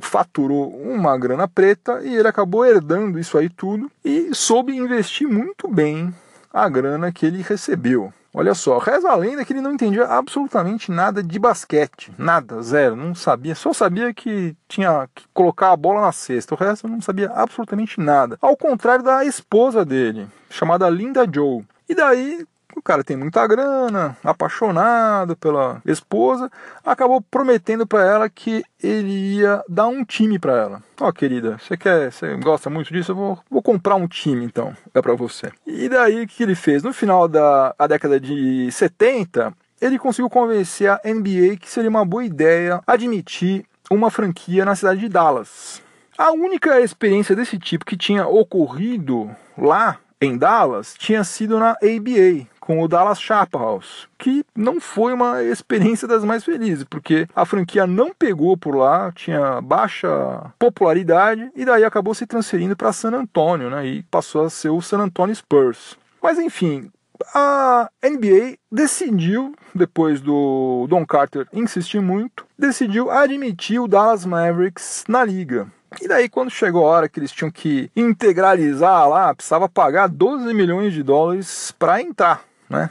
faturou 0.00 0.70
uma 0.80 1.18
grana 1.18 1.48
preta 1.48 2.02
e 2.04 2.14
ele 2.14 2.28
acabou 2.28 2.64
herdando 2.64 3.18
isso 3.18 3.36
aí 3.36 3.48
tudo 3.48 3.90
e 4.04 4.32
soube 4.32 4.76
investir 4.76 5.26
muito 5.26 5.66
bem 5.66 6.14
a 6.52 6.68
grana 6.68 7.12
que 7.12 7.26
ele 7.26 7.42
recebeu. 7.42 8.12
Olha 8.32 8.54
só, 8.54 8.78
reza 8.78 9.10
a 9.10 9.16
lenda 9.16 9.44
que 9.44 9.52
ele 9.52 9.60
não 9.60 9.72
entendia 9.72 10.04
absolutamente 10.04 10.92
nada 10.92 11.22
de 11.22 11.38
basquete, 11.38 12.12
nada, 12.18 12.62
zero, 12.62 12.94
não 12.94 13.14
sabia, 13.14 13.54
só 13.54 13.72
sabia 13.72 14.12
que 14.12 14.54
tinha 14.68 15.08
que 15.14 15.24
colocar 15.32 15.72
a 15.72 15.76
bola 15.76 16.02
na 16.02 16.12
cesta, 16.12 16.54
o 16.54 16.58
resto 16.58 16.86
não 16.86 17.00
sabia 17.00 17.30
absolutamente 17.30 17.98
nada. 17.98 18.38
Ao 18.40 18.56
contrário 18.56 19.02
da 19.02 19.24
esposa 19.24 19.84
dele, 19.84 20.28
chamada 20.50 20.88
Linda 20.90 21.26
Joe. 21.30 21.64
E 21.88 21.94
daí 21.94 22.46
o 22.78 22.82
cara 22.82 23.04
tem 23.04 23.16
muita 23.16 23.46
grana, 23.46 24.16
apaixonado 24.24 25.36
pela 25.36 25.82
esposa, 25.84 26.50
acabou 26.84 27.20
prometendo 27.20 27.86
para 27.86 28.04
ela 28.04 28.28
que 28.28 28.64
ele 28.82 29.36
ia 29.36 29.62
dar 29.68 29.88
um 29.88 30.04
time 30.04 30.38
para 30.38 30.56
ela. 30.56 30.82
Ó, 31.00 31.08
oh, 31.08 31.12
querida, 31.12 31.58
você 31.58 31.76
quer, 31.76 32.10
você 32.12 32.34
gosta 32.36 32.70
muito 32.70 32.92
disso? 32.92 33.12
Eu 33.12 33.16
vou, 33.16 33.38
vou 33.50 33.62
comprar 33.62 33.96
um 33.96 34.06
time 34.06 34.44
então, 34.44 34.74
é 34.94 35.02
para 35.02 35.14
você. 35.14 35.50
E 35.66 35.88
daí 35.88 36.22
o 36.22 36.26
que 36.26 36.42
ele 36.42 36.54
fez? 36.54 36.82
No 36.82 36.92
final 36.92 37.28
da 37.28 37.74
década 37.88 38.18
de 38.18 38.70
70, 38.70 39.52
ele 39.80 39.98
conseguiu 39.98 40.30
convencer 40.30 40.90
a 40.90 41.00
NBA 41.04 41.56
que 41.60 41.68
seria 41.68 41.90
uma 41.90 42.04
boa 42.04 42.24
ideia 42.24 42.80
admitir 42.86 43.64
uma 43.90 44.10
franquia 44.10 44.64
na 44.64 44.74
cidade 44.74 45.00
de 45.00 45.08
Dallas. 45.08 45.82
A 46.16 46.32
única 46.32 46.80
experiência 46.80 47.36
desse 47.36 47.58
tipo 47.58 47.84
que 47.84 47.96
tinha 47.96 48.26
ocorrido 48.26 49.30
lá 49.56 49.98
em 50.20 50.36
Dallas 50.36 50.94
tinha 50.98 51.22
sido 51.22 51.58
na 51.58 51.70
ABA, 51.70 52.46
com 52.68 52.82
o 52.82 52.86
Dallas 52.86 53.18
Chaparrals, 53.18 54.06
que 54.18 54.44
não 54.54 54.78
foi 54.78 55.14
uma 55.14 55.42
experiência 55.42 56.06
das 56.06 56.22
mais 56.22 56.44
felizes, 56.44 56.84
porque 56.84 57.26
a 57.34 57.46
franquia 57.46 57.86
não 57.86 58.12
pegou 58.12 58.58
por 58.58 58.76
lá, 58.76 59.10
tinha 59.10 59.58
baixa 59.62 60.52
popularidade 60.58 61.50
e 61.56 61.64
daí 61.64 61.82
acabou 61.82 62.14
se 62.14 62.26
transferindo 62.26 62.76
para 62.76 62.92
San 62.92 63.12
Antonio, 63.12 63.70
né? 63.70 63.86
E 63.86 64.02
passou 64.02 64.44
a 64.44 64.50
ser 64.50 64.68
o 64.68 64.82
San 64.82 64.98
Antonio 64.98 65.34
Spurs. 65.34 65.96
Mas 66.22 66.38
enfim, 66.38 66.92
a 67.34 67.88
NBA 68.04 68.58
decidiu, 68.70 69.54
depois 69.74 70.20
do 70.20 70.86
Don 70.90 71.06
Carter 71.06 71.48
insistir 71.54 72.02
muito, 72.02 72.44
decidiu 72.58 73.10
admitir 73.10 73.80
o 73.80 73.88
Dallas 73.88 74.26
Mavericks 74.26 75.04
na 75.08 75.24
liga. 75.24 75.68
E 76.02 76.06
daí, 76.06 76.28
quando 76.28 76.50
chegou 76.50 76.84
a 76.84 76.90
hora 76.90 77.08
que 77.08 77.18
eles 77.18 77.32
tinham 77.32 77.50
que 77.50 77.90
integralizar 77.96 79.08
lá, 79.08 79.34
precisava 79.34 79.70
pagar 79.70 80.06
12 80.06 80.52
milhões 80.52 80.92
de 80.92 81.02
dólares 81.02 81.74
para 81.78 82.02
entrar 82.02 82.46
né? 82.68 82.90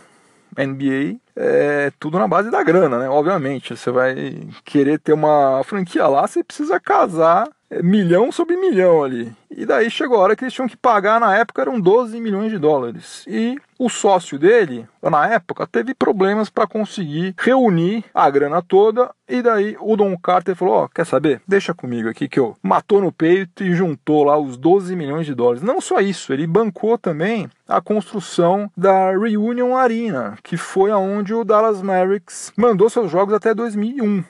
NBA 0.57 1.19
é 1.35 1.91
tudo 1.99 2.17
na 2.17 2.27
base 2.27 2.49
da 2.49 2.63
grana, 2.63 2.97
né? 2.97 3.09
Obviamente, 3.09 3.75
você 3.75 3.91
vai 3.91 4.47
querer 4.65 4.99
ter 4.99 5.13
uma 5.13 5.61
franquia 5.63 6.07
lá, 6.07 6.25
você 6.27 6.43
precisa 6.43 6.79
casar 6.79 7.47
milhão 7.81 8.31
sobre 8.31 8.57
milhão 8.57 9.03
ali. 9.03 9.33
E 9.49 9.65
daí 9.65 9.89
chegou 9.89 10.17
a 10.17 10.21
hora 10.21 10.35
que 10.35 10.43
eles 10.43 10.53
tinham 10.53 10.67
que 10.67 10.77
pagar, 10.77 11.19
na 11.19 11.35
época 11.35 11.61
eram 11.61 11.79
12 11.79 12.19
milhões 12.19 12.51
de 12.51 12.57
dólares. 12.57 13.23
E 13.27 13.57
o 13.79 13.89
sócio 13.89 14.37
dele, 14.37 14.87
na 15.01 15.27
época, 15.27 15.67
teve 15.67 15.93
problemas 15.93 16.49
para 16.49 16.67
conseguir 16.67 17.33
reunir 17.37 18.03
a 18.13 18.29
grana 18.29 18.61
toda. 18.61 19.11
E 19.27 19.41
daí 19.41 19.75
o 19.79 19.95
Don 19.95 20.17
Carter 20.17 20.55
falou: 20.55 20.75
Ó, 20.75 20.83
oh, 20.85 20.89
quer 20.89 21.05
saber? 21.05 21.41
Deixa 21.47 21.73
comigo 21.73 22.09
aqui 22.09 22.27
que 22.27 22.39
eu 22.39 22.55
matou 22.61 23.01
no 23.01 23.11
peito 23.11 23.63
e 23.63 23.73
juntou 23.73 24.23
lá 24.23 24.37
os 24.37 24.57
12 24.57 24.95
milhões 24.95 25.25
de 25.25 25.33
dólares. 25.33 25.61
Não 25.61 25.81
só 25.81 25.99
isso, 25.99 26.33
ele 26.33 26.47
bancou 26.47 26.97
também 26.97 27.49
a 27.67 27.81
construção 27.81 28.71
da 28.75 29.11
Reunion 29.11 29.75
Arena, 29.75 30.37
que 30.43 30.55
foi 30.55 30.91
aonde 30.91 31.33
o 31.33 31.43
Dallas 31.43 31.81
Mavericks 31.81 32.53
mandou 32.55 32.89
seus 32.89 33.11
jogos 33.11 33.33
até 33.33 33.53
2001 33.53 34.23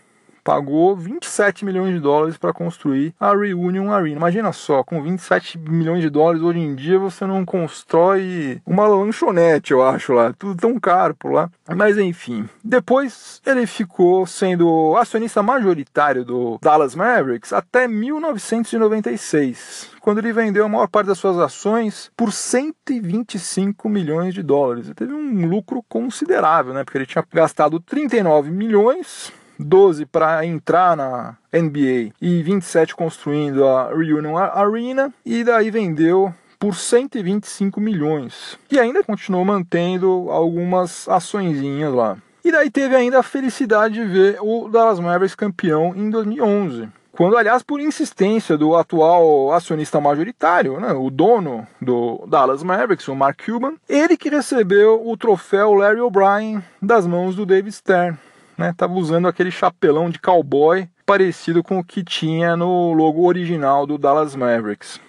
pagou 0.47 0.95
27 0.95 1.65
milhões 1.65 1.93
de 1.93 1.99
dólares 1.99 2.37
para 2.37 2.53
construir 2.53 3.13
a 3.19 3.35
Reunion 3.35 3.91
Arena. 3.91 4.15
Imagina 4.15 4.53
só, 4.53 4.81
com 4.81 5.03
27 5.03 5.57
milhões 5.57 6.01
de 6.01 6.09
dólares 6.09 6.41
hoje 6.41 6.59
em 6.59 6.73
dia 6.73 6.97
você 6.97 7.25
não 7.25 7.43
constrói 7.43 8.61
uma 8.65 8.87
lanchonete, 8.87 9.73
eu 9.73 9.85
acho 9.85 10.13
lá. 10.13 10.31
Tudo 10.39 10.55
tão 10.55 10.79
caro 10.79 11.13
por 11.15 11.33
lá. 11.33 11.49
Mas 11.75 11.97
enfim, 11.97 12.47
depois 12.63 13.41
ele 13.45 13.67
ficou 13.67 14.25
sendo 14.25 14.95
acionista 14.95 15.43
majoritário 15.43 16.23
do 16.23 16.57
Dallas 16.61 16.95
Mavericks 16.95 17.51
até 17.51 17.85
1996 17.85 19.97
quando 20.07 20.19
ele 20.19 20.31
vendeu 20.31 20.63
a 20.63 20.69
maior 20.69 20.87
parte 20.87 21.07
das 21.07 21.17
suas 21.17 21.37
ações 21.37 22.09
por 22.15 22.31
125 22.31 23.89
milhões 23.89 24.33
de 24.33 24.41
dólares. 24.41 24.85
Ele 24.85 24.95
teve 24.95 25.13
um 25.13 25.49
lucro 25.49 25.83
considerável, 25.89 26.73
né? 26.73 26.85
Porque 26.85 26.97
ele 26.97 27.05
tinha 27.05 27.25
gastado 27.29 27.77
39 27.81 28.49
milhões 28.49 29.33
12 29.59 30.05
para 30.05 30.45
entrar 30.45 30.95
na 30.95 31.35
NBA 31.51 32.13
e 32.21 32.43
27 32.43 32.95
construindo 32.95 33.65
a 33.65 33.89
Reunion 33.89 34.37
Arena 34.37 35.13
e 35.25 35.43
daí 35.43 35.71
vendeu 35.71 36.33
por 36.59 36.75
125 36.75 37.79
milhões. 37.79 38.57
E 38.71 38.79
ainda 38.79 39.03
continuou 39.03 39.45
mantendo 39.45 40.27
algumas 40.29 41.07
açõezinhas 41.07 41.93
lá. 41.93 42.17
E 42.43 42.51
daí 42.51 42.69
teve 42.69 42.95
ainda 42.95 43.19
a 43.19 43.23
felicidade 43.23 43.95
de 43.95 44.05
ver 44.05 44.37
o 44.41 44.69
Dallas 44.69 44.99
Mavericks 44.99 45.35
campeão 45.35 45.93
em 45.95 46.09
2011. 46.09 46.89
Quando, 47.11 47.35
aliás, 47.35 47.63
por 47.63 47.81
insistência 47.81 48.55
do 48.55 48.75
atual 48.75 49.51
acionista 49.51 49.99
majoritário, 49.99 50.79
né, 50.79 50.93
o 50.93 51.09
dono 51.09 51.67
do 51.81 52.23
Dallas 52.27 52.61
Mavericks, 52.61 53.07
o 53.07 53.15
Mark 53.15 53.43
Cuban, 53.43 53.73
ele 53.89 54.15
que 54.15 54.29
recebeu 54.29 55.01
o 55.03 55.17
troféu 55.17 55.73
Larry 55.73 55.99
O'Brien 55.99 56.63
das 56.79 57.07
mãos 57.07 57.35
do 57.35 57.43
David 57.43 57.73
Stern 57.73 58.17
né? 58.57 58.73
Tava 58.75 58.93
usando 58.93 59.27
aquele 59.27 59.51
chapelão 59.51 60.09
de 60.09 60.19
cowboy 60.19 60.89
parecido 61.05 61.63
com 61.63 61.79
o 61.79 61.83
que 61.83 62.03
tinha 62.03 62.57
no 62.57 62.93
logo 62.93 63.25
original 63.25 63.85
do 63.85 63.97
Dallas 63.97 64.35
Mavericks. 64.35 64.99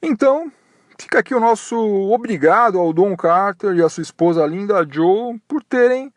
Então, 0.00 0.52
fica 0.98 1.18
aqui 1.18 1.34
o 1.34 1.40
nosso 1.40 1.76
obrigado 2.12 2.78
ao 2.78 2.92
Don 2.92 3.16
Carter 3.16 3.74
e 3.74 3.82
à 3.82 3.88
sua 3.88 4.02
esposa 4.02 4.46
Linda 4.46 4.86
Joe 4.88 5.40
por 5.48 5.62
terem 5.64 6.12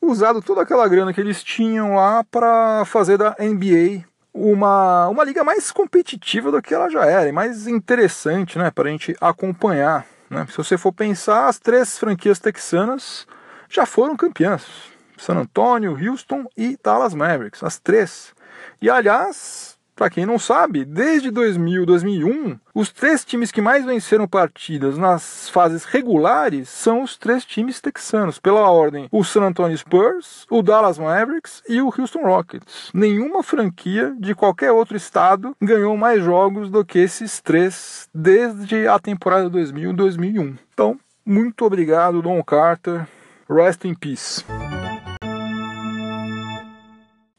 usado 0.00 0.42
toda 0.42 0.62
aquela 0.62 0.86
grana 0.86 1.12
que 1.12 1.20
eles 1.20 1.42
tinham 1.42 1.96
lá 1.96 2.22
para 2.24 2.84
fazer 2.84 3.16
da 3.16 3.34
NBA 3.40 4.04
uma, 4.32 5.08
uma 5.08 5.24
liga 5.24 5.42
mais 5.42 5.70
competitiva 5.70 6.50
do 6.50 6.60
que 6.60 6.74
ela 6.74 6.90
já 6.90 7.06
era 7.06 7.28
e 7.28 7.32
mais 7.32 7.66
interessante 7.66 8.58
né, 8.58 8.70
para 8.70 8.88
a 8.88 8.92
gente 8.92 9.16
acompanhar. 9.20 10.04
Né? 10.28 10.46
Se 10.50 10.56
você 10.56 10.76
for 10.76 10.92
pensar, 10.92 11.48
as 11.48 11.58
três 11.58 11.98
franquias 11.98 12.38
texanas 12.38 13.26
já 13.68 13.86
foram 13.86 14.16
campeãs. 14.16 14.93
San 15.16 15.36
Antonio, 15.36 15.96
Houston 15.96 16.46
e 16.56 16.78
Dallas 16.82 17.14
Mavericks, 17.14 17.62
as 17.62 17.78
três. 17.78 18.34
E 18.80 18.90
aliás, 18.90 19.74
para 19.96 20.10
quem 20.10 20.26
não 20.26 20.40
sabe, 20.40 20.84
desde 20.84 21.30
2000, 21.30 21.86
2001, 21.86 22.58
os 22.74 22.90
três 22.90 23.24
times 23.24 23.52
que 23.52 23.60
mais 23.60 23.84
venceram 23.84 24.26
partidas 24.26 24.98
nas 24.98 25.48
fases 25.48 25.84
regulares 25.84 26.68
são 26.68 27.02
os 27.02 27.16
três 27.16 27.44
times 27.44 27.80
texanos, 27.80 28.40
pela 28.40 28.68
ordem: 28.68 29.08
o 29.12 29.22
San 29.22 29.42
Antonio 29.42 29.78
Spurs, 29.78 30.46
o 30.50 30.62
Dallas 30.62 30.98
Mavericks 30.98 31.62
e 31.68 31.80
o 31.80 31.94
Houston 31.96 32.22
Rockets. 32.22 32.90
Nenhuma 32.92 33.42
franquia 33.42 34.14
de 34.18 34.34
qualquer 34.34 34.72
outro 34.72 34.96
estado 34.96 35.56
ganhou 35.62 35.96
mais 35.96 36.24
jogos 36.24 36.68
do 36.68 36.84
que 36.84 36.98
esses 36.98 37.40
três 37.40 38.08
desde 38.12 38.88
a 38.88 38.98
temporada 38.98 39.48
2000-2001. 39.48 40.58
Então, 40.72 40.98
muito 41.24 41.64
obrigado, 41.64 42.20
Don 42.20 42.42
Carter 42.42 43.06
Rest 43.48 43.84
in 43.84 43.94
Peace. 43.94 44.44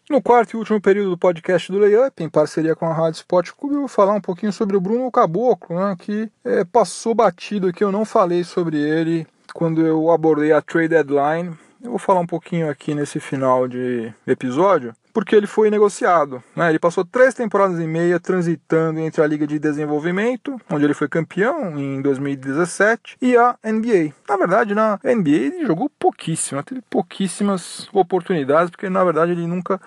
No 0.08 0.22
quarto 0.22 0.54
e 0.54 0.58
último 0.58 0.80
período 0.80 1.10
do 1.10 1.18
podcast 1.18 1.72
do 1.72 1.80
Layup, 1.80 2.24
em 2.24 2.30
parceria 2.30 2.76
com 2.76 2.86
a 2.86 2.94
Rádio 2.94 3.18
Sport 3.18 3.54
Clube, 3.54 3.74
eu 3.74 3.80
vou 3.82 3.88
falar 3.88 4.14
um 4.14 4.22
pouquinho 4.22 4.54
sobre 4.54 4.78
o 4.78 4.80
Bruno 4.80 5.10
Caboclo, 5.12 5.76
né, 5.76 5.96
que 5.98 6.30
é, 6.44 6.64
passou 6.64 7.16
batido 7.16 7.70
aqui, 7.70 7.84
eu 7.84 7.92
não 7.92 8.06
falei 8.06 8.44
sobre 8.44 8.78
ele 8.78 9.26
quando 9.52 9.84
eu 9.84 10.12
abordei 10.12 10.52
a 10.52 10.62
trade 10.62 10.90
deadline. 10.90 11.58
Eu 11.86 11.92
vou 11.92 12.00
falar 12.00 12.20
um 12.20 12.26
pouquinho 12.26 12.68
aqui 12.68 12.96
nesse 12.96 13.20
final 13.20 13.68
de 13.68 14.12
episódio, 14.26 14.96
porque 15.14 15.36
ele 15.36 15.46
foi 15.46 15.70
negociado. 15.70 16.44
Né? 16.56 16.70
Ele 16.70 16.80
passou 16.80 17.06
três 17.06 17.36
temporadas 17.36 17.80
e 17.80 17.86
meia 17.86 18.20
transitando 18.20 19.00
entre 19.00 19.22
a 19.22 19.28
Liga 19.28 19.46
de 19.46 19.60
Desenvolvimento, 19.60 20.60
onde 20.68 20.84
ele 20.84 20.96
foi 20.96 21.08
campeão 21.08 21.78
em 21.78 22.02
2017, 22.02 23.18
e 23.22 23.38
a 23.38 23.56
NBA. 23.64 24.14
Na 24.28 24.36
verdade, 24.36 24.74
na 24.74 25.00
NBA 25.04 25.30
ele 25.30 25.68
jogou 25.68 25.92
pouquíssimo, 26.00 26.64
teve 26.64 26.82
pouquíssimas 26.90 27.88
oportunidades, 27.94 28.72
porque 28.72 28.90
na 28.90 29.04
verdade 29.04 29.34
ele 29.34 29.46
nunca 29.46 29.80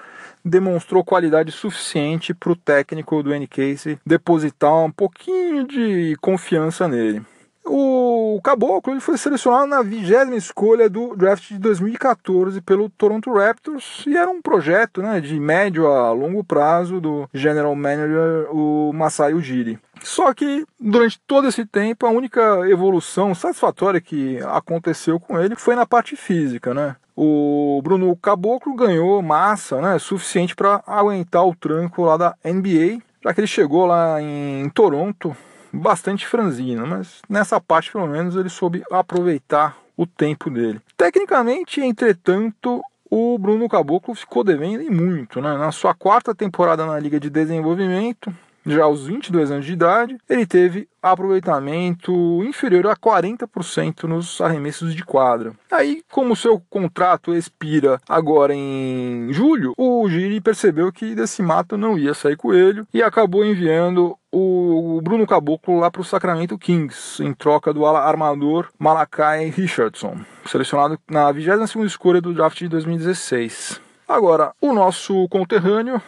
demonstrou 0.45 1.05
qualidade 1.05 1.51
suficiente 1.51 2.33
para 2.33 2.53
o 2.53 2.57
técnico 2.57 3.25
do 3.25 3.35
N. 3.35 3.49
Casey 3.49 3.99
depositar 4.07 4.73
um 4.73 4.93
pouquinho 4.93 5.67
de 5.67 6.17
confiança 6.21 6.87
nele. 6.87 7.27
O 7.71 8.41
Caboclo 8.43 8.93
ele 8.93 9.01
foi 9.01 9.19
selecionado 9.19 9.67
na 9.67 9.83
vigésima 9.83 10.37
escolha 10.37 10.89
do 10.89 11.15
draft 11.15 11.49
de 11.49 11.59
2014 11.59 12.61
pelo 12.63 12.89
Toronto 12.89 13.33
Raptors 13.33 14.05
e 14.07 14.17
era 14.17 14.31
um 14.31 14.41
projeto 14.41 15.03
né, 15.03 15.21
de 15.21 15.39
médio 15.39 15.87
a 15.87 16.11
longo 16.13 16.43
prazo 16.43 17.01
do 17.01 17.29
general 17.35 17.75
manager 17.75 18.49
o 18.51 18.93
Masai 18.95 19.35
Ujiri. 19.35 19.79
Só 20.03 20.33
que 20.33 20.65
durante 20.81 21.21
todo 21.27 21.49
esse 21.49 21.67
tempo 21.67 22.07
a 22.07 22.11
única 22.11 22.69
evolução 22.69 23.35
satisfatória 23.35 24.01
que 24.01 24.39
aconteceu 24.45 25.21
com 25.21 25.39
ele 25.39 25.55
foi 25.55 25.75
na 25.75 25.85
parte 25.85 26.17
física, 26.17 26.73
né? 26.73 26.97
O 27.15 27.81
Bruno 27.83 28.15
Caboclo 28.17 28.75
ganhou 28.75 29.21
massa, 29.21 29.81
né, 29.81 29.99
suficiente 29.99 30.55
para 30.55 30.83
aguentar 30.87 31.45
o 31.45 31.55
tranco 31.55 32.05
lá 32.05 32.17
da 32.17 32.35
NBA, 32.45 33.03
já 33.25 33.35
que 33.35 33.41
ele 33.41 33.47
chegou 33.47 33.87
lá 33.87 34.23
em 34.23 34.69
Toronto 34.71 35.37
bastante 35.73 36.27
franzino, 36.27 36.87
mas 36.87 37.21
nessa 37.29 37.61
parte 37.61 37.93
pelo 37.93 38.07
menos 38.07 38.37
ele 38.37 38.49
soube 38.49 38.83
aproveitar 38.91 39.77
o 39.97 40.07
tempo 40.07 40.49
dele. 40.49 40.81
Tecnicamente, 40.97 41.81
entretanto, 41.81 42.83
o 43.11 43.39
Bruno 43.39 43.69
Caboclo 43.69 44.15
ficou 44.15 44.45
devendo 44.45 44.83
e 44.83 44.91
muito. 44.91 45.41
Né? 45.41 45.57
Na 45.57 45.73
sua 45.73 45.95
quarta 45.95 46.35
temporada 46.35 46.87
na 46.87 46.99
Liga 46.99 47.19
de 47.19 47.29
Desenvolvimento, 47.29 48.35
já 48.75 48.85
aos 48.85 49.07
22 49.07 49.51
anos 49.51 49.67
de 49.67 49.73
idade, 49.73 50.17
ele 50.29 50.47
teve 50.47 50.89
aproveitamento 51.03 52.13
inferior 52.45 52.87
a 52.89 52.97
40% 52.97 54.05
nos 54.05 54.41
arremessos 54.41 54.95
de 54.95 55.05
quadra. 55.05 55.53
Aí, 55.71 56.03
como 56.11 56.37
seu 56.37 56.61
contrato 56.69 57.35
expira 57.35 58.01
agora 58.09 58.55
em 58.55 59.33
julho, 59.33 59.73
o 59.77 60.09
Giri 60.09 60.41
percebeu 60.41 60.93
que 60.93 61.15
desse 61.15 61.43
mato 61.43 61.77
não 61.77 61.97
ia 61.97 62.15
sair 62.15 62.37
coelho 62.37 62.87
e 62.93 63.03
acabou 63.03 63.45
enviando 63.45 64.17
o 64.31 65.01
Bruno 65.03 65.27
Caboclo 65.27 65.79
lá 65.79 65.91
para 65.91 66.03
o 66.03 66.05
Sacramento 66.05 66.59
Kings, 66.59 67.23
em 67.23 67.33
troca 67.33 67.73
do 67.73 67.87
armador 67.87 68.69
Malakai 68.79 69.49
Richardson, 69.49 70.19
selecionado 70.45 70.99
na 71.11 71.33
22ª 71.33 71.87
escolha 71.87 72.21
do 72.21 72.35
draft 72.35 72.59
de 72.59 72.69
2016. 72.69 73.81
Agora, 74.07 74.53
o 74.61 74.73
nosso 74.73 75.29
conterrâneo 75.29 76.01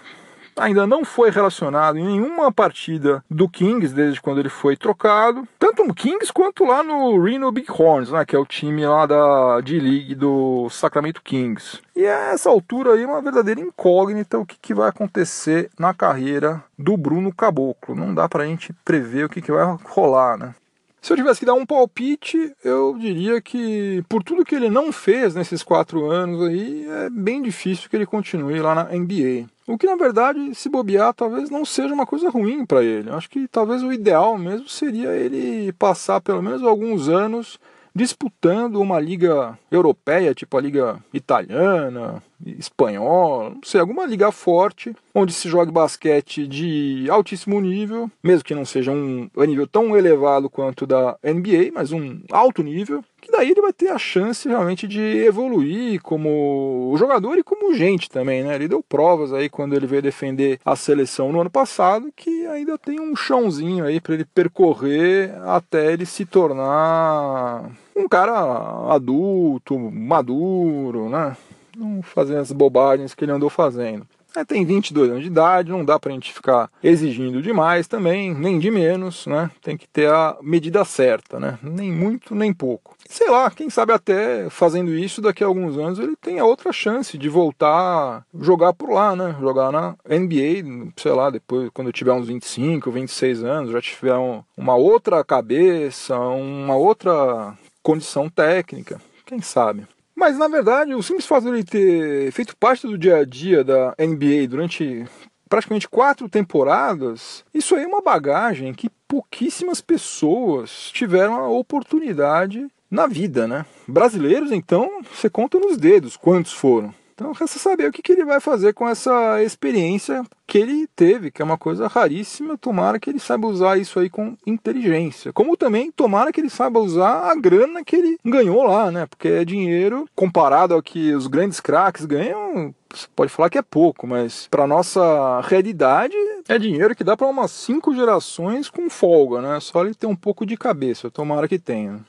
ainda 0.60 0.86
não 0.86 1.04
foi 1.04 1.30
relacionado 1.30 1.98
em 1.98 2.04
nenhuma 2.04 2.52
partida 2.52 3.24
do 3.30 3.48
Kings 3.48 3.94
desde 3.94 4.20
quando 4.20 4.38
ele 4.38 4.48
foi 4.48 4.76
trocado, 4.76 5.48
tanto 5.58 5.84
no 5.84 5.94
Kings 5.94 6.32
quanto 6.32 6.64
lá 6.64 6.82
no 6.82 7.20
Reno 7.22 7.50
Bighorns, 7.50 8.10
né, 8.10 8.24
que 8.24 8.36
é 8.36 8.38
o 8.38 8.46
time 8.46 8.86
lá 8.86 9.06
da 9.06 9.60
D-League 9.60 10.14
do 10.14 10.68
Sacramento 10.70 11.22
Kings. 11.22 11.80
E 11.96 12.06
a 12.06 12.32
essa 12.32 12.48
altura 12.48 12.92
aí 12.92 13.04
uma 13.04 13.22
verdadeira 13.22 13.60
incógnita 13.60 14.38
o 14.38 14.46
que, 14.46 14.56
que 14.60 14.74
vai 14.74 14.88
acontecer 14.88 15.70
na 15.78 15.92
carreira 15.92 16.62
do 16.78 16.96
Bruno 16.96 17.32
Caboclo. 17.32 17.94
Não 17.94 18.14
dá 18.14 18.28
pra 18.28 18.46
gente 18.46 18.72
prever 18.84 19.24
o 19.24 19.28
que, 19.28 19.42
que 19.42 19.52
vai 19.52 19.76
rolar, 19.84 20.36
né? 20.36 20.54
Se 21.00 21.12
eu 21.12 21.16
tivesse 21.16 21.40
que 21.40 21.46
dar 21.46 21.54
um 21.54 21.64
palpite, 21.64 22.52
eu 22.62 22.96
diria 22.98 23.40
que 23.40 24.04
por 24.08 24.22
tudo 24.22 24.44
que 24.44 24.54
ele 24.54 24.68
não 24.68 24.92
fez 24.92 25.34
nesses 25.34 25.62
quatro 25.62 26.10
anos 26.10 26.46
aí, 26.46 26.86
é 26.88 27.10
bem 27.10 27.40
difícil 27.40 27.88
que 27.88 27.96
ele 27.96 28.04
continue 28.04 28.60
lá 28.60 28.74
na 28.74 28.84
NBA. 28.84 29.48
O 29.66 29.78
que 29.78 29.86
na 29.86 29.96
verdade, 29.96 30.54
se 30.54 30.68
bobear, 30.68 31.14
talvez 31.14 31.48
não 31.48 31.64
seja 31.64 31.94
uma 31.94 32.04
coisa 32.04 32.28
ruim 32.28 32.66
para 32.66 32.82
ele. 32.82 33.08
Acho 33.10 33.30
que 33.30 33.48
talvez 33.48 33.82
o 33.82 33.92
ideal 33.92 34.36
mesmo 34.36 34.68
seria 34.68 35.10
ele 35.10 35.72
passar 35.72 36.20
pelo 36.20 36.42
menos 36.42 36.62
alguns 36.62 37.08
anos 37.08 37.58
disputando 37.94 38.80
uma 38.80 39.00
liga 39.00 39.58
europeia, 39.70 40.34
tipo 40.34 40.56
a 40.56 40.60
liga 40.60 40.98
italiana, 41.12 42.22
espanhola, 42.44 43.50
não 43.50 43.60
sei, 43.62 43.80
alguma 43.80 44.06
liga 44.06 44.30
forte, 44.32 44.94
onde 45.14 45.32
se 45.32 45.48
jogue 45.48 45.72
basquete 45.72 46.46
de 46.46 47.06
altíssimo 47.10 47.60
nível, 47.60 48.10
mesmo 48.22 48.44
que 48.44 48.54
não 48.54 48.64
seja 48.64 48.90
um, 48.90 49.28
um 49.36 49.44
nível 49.44 49.66
tão 49.66 49.96
elevado 49.96 50.48
quanto 50.48 50.86
da 50.86 51.16
NBA, 51.22 51.70
mas 51.72 51.92
um 51.92 52.20
alto 52.30 52.62
nível, 52.62 53.04
que 53.20 53.30
daí 53.30 53.50
ele 53.50 53.60
vai 53.60 53.72
ter 53.72 53.88
a 53.88 53.98
chance 53.98 54.48
realmente 54.48 54.88
de 54.88 55.00
evoluir 55.00 56.00
como 56.02 56.94
jogador 56.98 57.36
e 57.36 57.42
como 57.42 57.74
gente 57.74 58.08
também, 58.08 58.42
né? 58.42 58.54
Ele 58.54 58.68
deu 58.68 58.82
provas 58.82 59.32
aí 59.32 59.48
quando 59.48 59.74
ele 59.74 59.86
veio 59.86 60.02
defender 60.02 60.58
a 60.64 60.74
seleção 60.74 61.30
no 61.32 61.40
ano 61.40 61.50
passado 61.50 62.10
que 62.16 62.46
ainda 62.46 62.78
tem 62.78 63.00
um 63.00 63.14
chãozinho 63.14 63.84
aí 63.84 64.00
para 64.00 64.14
ele 64.14 64.24
percorrer 64.24 65.32
até 65.46 65.92
ele 65.92 66.06
se 66.06 66.24
tornar 66.24 67.70
um 67.94 68.08
cara 68.08 68.92
adulto, 68.94 69.78
maduro, 69.78 71.08
né? 71.08 71.36
Não 71.80 72.02
fazer 72.02 72.36
as 72.36 72.52
bobagens 72.52 73.14
que 73.14 73.24
ele 73.24 73.32
andou 73.32 73.50
fazendo. 73.50 74.06
É, 74.36 74.44
tem 74.44 74.64
22 74.64 75.10
anos 75.10 75.22
de 75.22 75.28
idade, 75.28 75.72
não 75.72 75.84
dá 75.84 75.98
pra 75.98 76.12
gente 76.12 76.32
ficar 76.32 76.70
exigindo 76.82 77.42
demais 77.42 77.88
também, 77.88 78.32
nem 78.32 78.58
de 78.58 78.70
menos, 78.70 79.26
né? 79.26 79.50
Tem 79.60 79.76
que 79.76 79.88
ter 79.88 80.08
a 80.08 80.36
medida 80.40 80.84
certa, 80.84 81.40
né? 81.40 81.58
Nem 81.62 81.90
muito, 81.90 82.34
nem 82.34 82.52
pouco. 82.52 82.96
Sei 83.08 83.28
lá, 83.28 83.50
quem 83.50 83.68
sabe 83.68 83.92
até 83.92 84.48
fazendo 84.48 84.94
isso 84.94 85.20
daqui 85.20 85.42
a 85.42 85.46
alguns 85.48 85.76
anos 85.76 85.98
ele 85.98 86.14
tenha 86.14 86.44
outra 86.44 86.72
chance 86.72 87.18
de 87.18 87.28
voltar 87.28 87.68
a 87.68 88.22
jogar 88.40 88.72
por 88.72 88.90
lá, 88.90 89.16
né? 89.16 89.34
Jogar 89.40 89.72
na 89.72 89.96
NBA, 90.08 90.92
sei 90.96 91.12
lá, 91.12 91.28
depois 91.28 91.68
quando 91.74 91.92
tiver 91.92 92.12
uns 92.12 92.28
25, 92.28 92.90
26 92.90 93.42
anos, 93.42 93.72
já 93.72 93.80
tiver 93.80 94.16
um, 94.16 94.44
uma 94.56 94.76
outra 94.76 95.24
cabeça, 95.24 96.16
uma 96.16 96.76
outra 96.76 97.58
condição 97.82 98.28
técnica, 98.30 99.00
quem 99.26 99.40
sabe. 99.40 99.86
Mas 100.20 100.36
na 100.36 100.48
verdade, 100.48 100.94
o 100.94 101.02
simples 101.02 101.24
fato 101.24 101.44
de 101.44 101.48
ele 101.48 101.64
ter 101.64 102.30
feito 102.30 102.54
parte 102.54 102.86
do 102.86 102.98
dia 102.98 103.16
a 103.16 103.24
dia 103.24 103.64
da 103.64 103.94
NBA 103.98 104.48
durante 104.50 105.06
praticamente 105.48 105.88
quatro 105.88 106.28
temporadas, 106.28 107.42
isso 107.54 107.74
aí 107.74 107.84
é 107.84 107.86
uma 107.86 108.02
bagagem 108.02 108.74
que 108.74 108.90
pouquíssimas 109.08 109.80
pessoas 109.80 110.90
tiveram 110.92 111.36
a 111.36 111.48
oportunidade 111.48 112.68
na 112.90 113.06
vida, 113.06 113.48
né? 113.48 113.64
Brasileiros, 113.88 114.52
então, 114.52 115.00
você 115.10 115.30
conta 115.30 115.58
nos 115.58 115.78
dedos 115.78 116.18
quantos 116.18 116.52
foram. 116.52 116.94
Então 117.20 117.32
resta 117.32 117.58
saber 117.58 117.86
o 117.86 117.92
que, 117.92 118.00
que 118.00 118.12
ele 118.12 118.24
vai 118.24 118.40
fazer 118.40 118.72
com 118.72 118.88
essa 118.88 119.42
experiência 119.42 120.24
que 120.46 120.56
ele 120.56 120.86
teve, 120.96 121.30
que 121.30 121.42
é 121.42 121.44
uma 121.44 121.58
coisa 121.58 121.86
raríssima. 121.86 122.56
Tomara 122.56 122.98
que 122.98 123.10
ele 123.10 123.20
saiba 123.20 123.46
usar 123.46 123.76
isso 123.76 124.00
aí 124.00 124.08
com 124.08 124.38
inteligência. 124.46 125.30
Como 125.30 125.54
também 125.54 125.92
tomara 125.92 126.32
que 126.32 126.40
ele 126.40 126.48
saiba 126.48 126.80
usar 126.80 127.30
a 127.30 127.34
grana 127.34 127.84
que 127.84 127.94
ele 127.94 128.18
ganhou 128.24 128.62
lá, 128.62 128.90
né? 128.90 129.04
Porque 129.04 129.28
é 129.28 129.44
dinheiro 129.44 130.08
comparado 130.16 130.72
ao 130.72 130.82
que 130.82 131.12
os 131.12 131.26
grandes 131.26 131.60
craques 131.60 132.06
ganham. 132.06 132.74
Você 132.90 133.06
pode 133.14 133.30
falar 133.30 133.50
que 133.50 133.58
é 133.58 133.62
pouco, 133.62 134.06
mas 134.06 134.48
para 134.50 134.66
nossa 134.66 135.42
realidade 135.42 136.16
é 136.48 136.58
dinheiro 136.58 136.96
que 136.96 137.04
dá 137.04 137.18
para 137.18 137.26
umas 137.26 137.50
cinco 137.50 137.94
gerações 137.94 138.70
com 138.70 138.88
folga, 138.88 139.42
né? 139.42 139.60
Só 139.60 139.84
ele 139.84 139.94
ter 139.94 140.06
um 140.06 140.16
pouco 140.16 140.46
de 140.46 140.56
cabeça. 140.56 141.10
Tomara 141.10 141.46
que 141.46 141.58
tenha. 141.58 142.00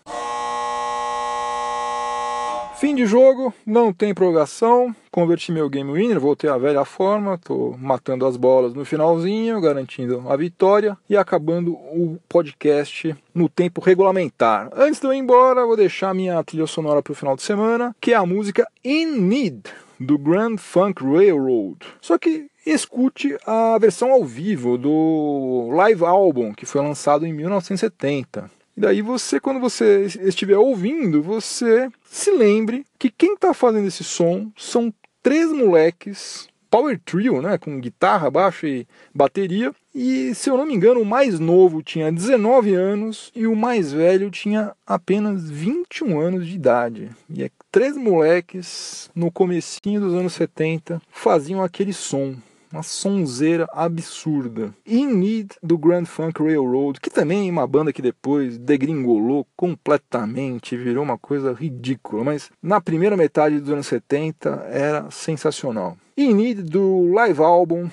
Fim 2.81 2.95
de 2.95 3.05
jogo, 3.05 3.53
não 3.63 3.93
tem 3.93 4.11
prorrogação. 4.11 4.95
Converti 5.11 5.51
meu 5.51 5.69
game 5.69 5.93
winner, 5.93 6.19
voltei 6.19 6.49
à 6.49 6.57
velha 6.57 6.83
forma. 6.83 7.37
Tô 7.37 7.75
matando 7.77 8.25
as 8.25 8.35
bolas 8.35 8.73
no 8.73 8.83
finalzinho, 8.83 9.61
garantindo 9.61 10.23
a 10.27 10.35
vitória 10.35 10.97
e 11.07 11.15
acabando 11.15 11.73
o 11.73 12.17
podcast 12.27 13.15
no 13.35 13.47
tempo 13.47 13.81
regulamentar. 13.81 14.67
Antes 14.75 14.99
de 14.99 15.05
eu 15.05 15.13
ir 15.13 15.17
embora, 15.17 15.63
vou 15.63 15.77
deixar 15.77 16.15
minha 16.15 16.43
trilha 16.43 16.65
sonora 16.65 17.03
para 17.03 17.11
o 17.11 17.15
final 17.15 17.35
de 17.35 17.43
semana, 17.43 17.95
que 18.01 18.13
é 18.13 18.15
a 18.15 18.25
música 18.25 18.67
In 18.83 19.11
Need 19.19 19.61
do 19.99 20.17
Grand 20.17 20.57
Funk 20.57 21.03
Railroad. 21.03 21.85
Só 22.01 22.17
que 22.17 22.47
escute 22.65 23.37
a 23.45 23.77
versão 23.77 24.11
ao 24.11 24.25
vivo 24.25 24.75
do 24.75 25.69
live 25.75 26.03
album 26.03 26.51
que 26.51 26.65
foi 26.65 26.81
lançado 26.81 27.27
em 27.27 27.33
1970. 27.33 28.49
E 28.75 28.81
daí 28.81 29.01
você, 29.01 29.39
quando 29.39 29.59
você 29.59 30.05
estiver 30.21 30.57
ouvindo, 30.57 31.21
você 31.21 31.89
se 32.03 32.31
lembre 32.31 32.85
que 32.97 33.09
quem 33.09 33.33
está 33.33 33.53
fazendo 33.53 33.87
esse 33.87 34.03
som 34.03 34.51
são 34.57 34.93
três 35.21 35.51
moleques 35.51 36.49
power 36.71 36.97
trio, 37.03 37.41
né, 37.41 37.57
com 37.57 37.81
guitarra, 37.81 38.31
baixo 38.31 38.65
e 38.65 38.87
bateria. 39.13 39.75
E 39.93 40.33
se 40.33 40.49
eu 40.49 40.55
não 40.55 40.65
me 40.65 40.73
engano, 40.73 41.01
o 41.01 41.05
mais 41.05 41.37
novo 41.37 41.83
tinha 41.83 42.09
19 42.09 42.73
anos 42.73 43.29
e 43.35 43.45
o 43.45 43.53
mais 43.53 43.91
velho 43.91 44.31
tinha 44.31 44.73
apenas 44.87 45.51
21 45.51 46.17
anos 46.17 46.47
de 46.47 46.55
idade. 46.55 47.09
E 47.29 47.43
é 47.43 47.51
três 47.69 47.97
moleques 47.97 49.11
no 49.13 49.29
comecinho 49.29 49.99
dos 49.99 50.13
anos 50.13 50.31
70 50.33 51.01
faziam 51.11 51.61
aquele 51.61 51.91
som 51.91 52.35
uma 52.71 52.83
sonzeira 52.83 53.67
absurda. 53.71 54.73
In 54.85 55.07
Need 55.07 55.55
do 55.61 55.77
Grand 55.77 56.05
Funk 56.05 56.41
Railroad, 56.41 56.99
que 56.99 57.09
também 57.09 57.47
é 57.47 57.51
uma 57.51 57.67
banda 57.67 57.91
que 57.91 58.01
depois 58.01 58.57
degringolou 58.57 59.45
completamente, 59.55 60.77
virou 60.77 61.03
uma 61.03 61.17
coisa 61.17 61.53
ridícula, 61.53 62.23
mas 62.23 62.49
na 62.61 62.79
primeira 62.79 63.17
metade 63.17 63.59
dos 63.59 63.69
anos 63.69 63.87
70 63.87 64.49
era 64.69 65.11
sensacional. 65.11 65.97
In 66.17 66.33
Need 66.33 66.63
do 66.63 67.11
live 67.13 67.41
album 67.41 67.89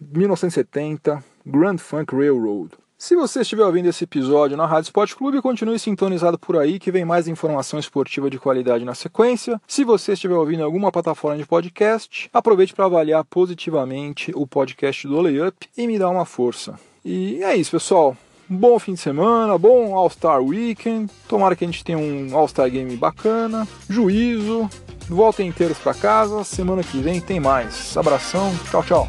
1970 0.00 1.22
Grand 1.44 1.78
Funk 1.78 2.14
Railroad. 2.14 2.81
Se 3.02 3.16
você 3.16 3.40
estiver 3.40 3.64
ouvindo 3.64 3.88
esse 3.88 4.04
episódio 4.04 4.56
na 4.56 4.64
Rádio 4.64 4.86
Sport 4.86 5.14
Clube, 5.14 5.42
continue 5.42 5.76
sintonizado 5.76 6.38
por 6.38 6.56
aí 6.56 6.78
que 6.78 6.92
vem 6.92 7.04
mais 7.04 7.26
informação 7.26 7.76
esportiva 7.76 8.30
de 8.30 8.38
qualidade 8.38 8.84
na 8.84 8.94
sequência. 8.94 9.60
Se 9.66 9.82
você 9.82 10.12
estiver 10.12 10.36
ouvindo 10.36 10.62
alguma 10.62 10.92
plataforma 10.92 11.36
de 11.36 11.44
podcast, 11.44 12.30
aproveite 12.32 12.72
para 12.72 12.84
avaliar 12.84 13.24
positivamente 13.24 14.30
o 14.36 14.46
podcast 14.46 15.08
do 15.08 15.20
Layup 15.20 15.68
e 15.76 15.84
me 15.88 15.98
dar 15.98 16.10
uma 16.10 16.24
força. 16.24 16.78
E 17.04 17.42
é 17.42 17.56
isso, 17.56 17.72
pessoal. 17.72 18.16
Bom 18.48 18.78
fim 18.78 18.94
de 18.94 19.00
semana, 19.00 19.58
bom 19.58 19.96
All-Star 19.96 20.40
Weekend. 20.40 21.10
Tomara 21.26 21.56
que 21.56 21.64
a 21.64 21.66
gente 21.66 21.82
tenha 21.82 21.98
um 21.98 22.28
All-Star 22.32 22.70
Game 22.70 22.96
bacana. 22.96 23.66
Juízo. 23.88 24.70
Voltem 25.08 25.48
inteiros 25.48 25.78
para 25.78 25.92
casa. 25.92 26.44
Semana 26.44 26.84
que 26.84 26.98
vem 26.98 27.20
tem 27.20 27.40
mais. 27.40 27.96
Abração. 27.96 28.52
Tchau, 28.70 28.84
tchau. 28.84 29.08